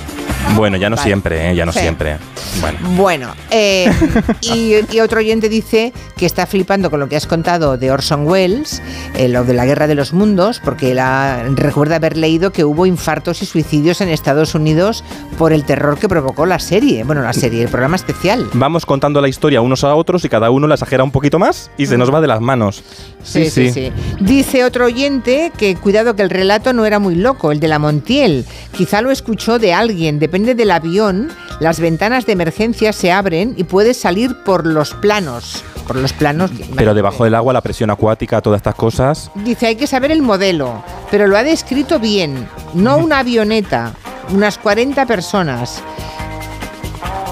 Bueno, 0.56 0.76
ya 0.76 0.90
no 0.90 0.96
Vale. 0.96 1.06
siempre, 1.08 1.50
¿eh? 1.50 1.54
Ya 1.56 1.64
no 1.64 1.72
Sí. 1.72 1.80
siempre. 1.80 2.18
Bueno. 2.60 2.78
Bueno, 2.96 3.34
eh, 3.50 3.90
y, 4.42 4.74
y 4.94 5.00
otro 5.00 5.20
oyente 5.20 5.48
dice 5.48 5.92
que 6.16 6.26
está 6.26 6.46
flipando 6.46 6.90
con 6.90 7.00
lo 7.00 7.08
que 7.08 7.16
has 7.16 7.26
contado 7.26 7.78
de 7.78 7.90
Orson 7.90 8.26
Welles, 8.26 8.82
eh, 9.16 9.28
lo 9.28 9.44
de 9.44 9.54
la 9.54 9.64
guerra 9.64 9.86
de 9.86 9.94
los 9.94 10.12
mundos, 10.12 10.60
porque 10.62 10.94
la, 10.94 11.44
recuerda 11.54 11.96
haber 11.96 12.16
leído 12.16 12.52
que 12.52 12.64
hubo 12.64 12.84
infartos 12.86 13.40
y 13.42 13.46
suicidios 13.46 14.00
en 14.02 14.08
Estados 14.10 14.54
Unidos 14.54 15.02
por 15.38 15.52
el 15.52 15.64
terror 15.64 15.98
que 15.98 16.08
provocó 16.08 16.44
la 16.44 16.58
serie, 16.58 17.02
bueno, 17.04 17.22
la 17.22 17.32
serie, 17.32 17.62
el 17.62 17.68
programa 17.68 17.96
especial. 17.96 18.46
Vamos 18.52 18.84
contando 18.84 19.20
la 19.20 19.28
historia 19.28 19.60
unos 19.62 19.84
a 19.84 19.94
otros 19.94 20.24
y 20.24 20.28
cada 20.28 20.50
uno 20.50 20.66
la 20.66 20.74
exagera 20.74 21.02
un 21.02 21.10
poquito 21.10 21.38
más 21.38 21.70
y 21.78 21.86
se 21.86 21.96
nos 21.96 22.12
va 22.12 22.20
de 22.20 22.26
las 22.26 22.40
manos. 22.40 22.82
Sí, 23.24 23.48
sí, 23.48 23.72
sí. 23.72 23.90
Dice 24.20 24.64
otro 24.64 24.84
oyente 24.86 25.52
que 25.56 25.76
cuidado 25.76 26.14
que 26.14 26.22
el 26.22 26.30
relato 26.30 26.72
no 26.72 26.84
era 26.84 26.98
muy 26.98 27.14
loco, 27.14 27.52
el 27.52 27.60
de 27.60 27.68
la 27.68 27.78
Montiel. 27.78 28.44
Quizá 28.76 29.00
lo 29.00 29.10
escuchó 29.10 29.58
de 29.58 29.72
alguien, 29.72 30.18
depende 30.32 30.54
del 30.54 30.70
avión, 30.70 31.28
las 31.60 31.78
ventanas 31.78 32.24
de 32.24 32.32
emergencia 32.32 32.94
se 32.94 33.12
abren 33.12 33.52
y 33.58 33.64
puedes 33.64 34.00
salir 34.00 34.34
por 34.46 34.64
los 34.66 34.94
planos. 34.94 35.62
Por 35.86 35.96
los 35.96 36.14
planos. 36.14 36.50
Pero 36.74 36.94
debajo 36.94 37.24
del 37.24 37.34
agua, 37.34 37.52
la 37.52 37.60
presión 37.60 37.90
acuática, 37.90 38.40
todas 38.40 38.56
estas 38.56 38.74
cosas. 38.74 39.30
Dice, 39.34 39.66
hay 39.66 39.76
que 39.76 39.86
saber 39.86 40.10
el 40.10 40.22
modelo, 40.22 40.82
pero 41.10 41.26
lo 41.26 41.36
ha 41.36 41.42
descrito 41.42 41.98
bien. 41.98 42.48
No 42.72 42.96
una 42.96 43.18
avioneta, 43.18 43.92
unas 44.30 44.56
40 44.56 45.04
personas. 45.04 45.82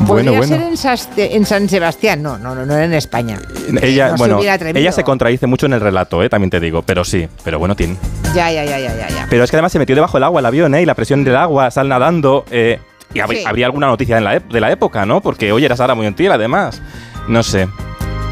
Bueno, 0.00 0.32
Podría 0.32 0.56
bueno. 0.56 0.76
ser 0.76 1.32
en, 1.32 1.46
San 1.46 1.70
Sebastián. 1.70 2.22
No, 2.22 2.36
no, 2.36 2.54
no, 2.54 2.66
no 2.66 2.74
era 2.74 2.84
en 2.84 2.92
España. 2.92 3.38
Ella, 3.80 4.08
No 4.10 4.18
se 4.18 4.18
bueno, 4.18 4.52
atrevido. 4.52 4.78
ella 4.78 4.92
se 4.92 5.04
contradice 5.04 5.46
mucho 5.46 5.64
en 5.64 5.72
el 5.72 5.80
relato, 5.80 6.22
¿eh? 6.22 6.28
también 6.28 6.50
te 6.50 6.60
digo, 6.60 6.82
pero 6.82 7.02
sí, 7.02 7.26
pero 7.44 7.58
bueno, 7.58 7.74
tiene. 7.74 7.96
Ya, 8.34 8.52
ya, 8.52 8.62
ya, 8.66 8.78
ya, 8.78 8.94
ya. 8.94 9.08
ya. 9.08 9.26
Pero 9.30 9.42
es 9.44 9.50
que 9.50 9.56
además 9.56 9.72
se 9.72 9.78
metió 9.78 9.94
debajo 9.94 10.18
del 10.18 10.24
agua 10.24 10.40
el 10.40 10.46
avión, 10.46 10.74
¿eh? 10.74 10.82
Y 10.82 10.86
la 10.86 10.94
presión 10.94 11.24
del 11.24 11.36
agua, 11.36 11.70
sal 11.70 11.88
nadando. 11.88 12.44
eh, 12.50 12.78
y 13.14 13.18
hab- 13.18 13.28
Sí. 13.30 13.44
habría 13.46 13.66
alguna 13.66 13.86
noticia 13.86 14.20
la 14.20 14.38
de 14.38 14.60
la 14.60 14.70
época, 14.70 15.04
¿no? 15.06 15.20
Porque 15.20 15.52
hoy 15.52 15.64
era 15.64 15.76
Sara 15.76 15.94
Montiel, 15.94 16.32
además. 16.32 16.80
No 17.28 17.42
sé. 17.42 17.68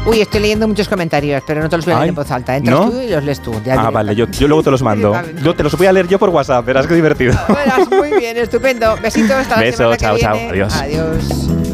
Uy, 0.05 0.21
estoy 0.21 0.39
leyendo 0.39 0.67
muchos 0.67 0.87
comentarios, 0.87 1.43
pero 1.45 1.61
no 1.61 1.69
te 1.69 1.75
los 1.75 1.85
voy 1.85 1.93
a 1.93 1.97
leer 1.97 2.09
en 2.09 2.15
voz 2.15 2.31
alta. 2.31 2.55
Entras 2.55 2.79
¿no? 2.79 2.89
tú 2.89 2.99
y 3.01 3.09
los 3.09 3.23
lees 3.23 3.41
tú. 3.41 3.53
ya 3.65 3.75
Ah, 3.79 3.89
vale, 3.89 4.15
yo, 4.15 4.27
yo 4.31 4.47
luego 4.47 4.63
te 4.63 4.71
los 4.71 4.81
mando. 4.89 5.13
Yo 5.43 5.53
te 5.55 5.61
los 5.63 5.77
voy 5.77 5.87
a 5.87 5.91
leer 5.91 6.07
yo 6.07 6.17
por 6.17 6.29
WhatsApp, 6.29 6.65
verás 6.65 6.87
qué 6.87 6.95
divertido. 6.95 7.33
Buenas, 7.49 7.89
muy 7.89 8.17
bien, 8.17 8.37
estupendo. 8.37 8.95
Besitos, 9.01 9.31
hasta 9.31 9.57
la 9.57 9.61
Beso, 9.61 9.91
que 9.91 9.97
chao, 9.97 10.17
chao, 10.17 10.37
adiós. 10.49 10.73
Adiós. 10.75 11.68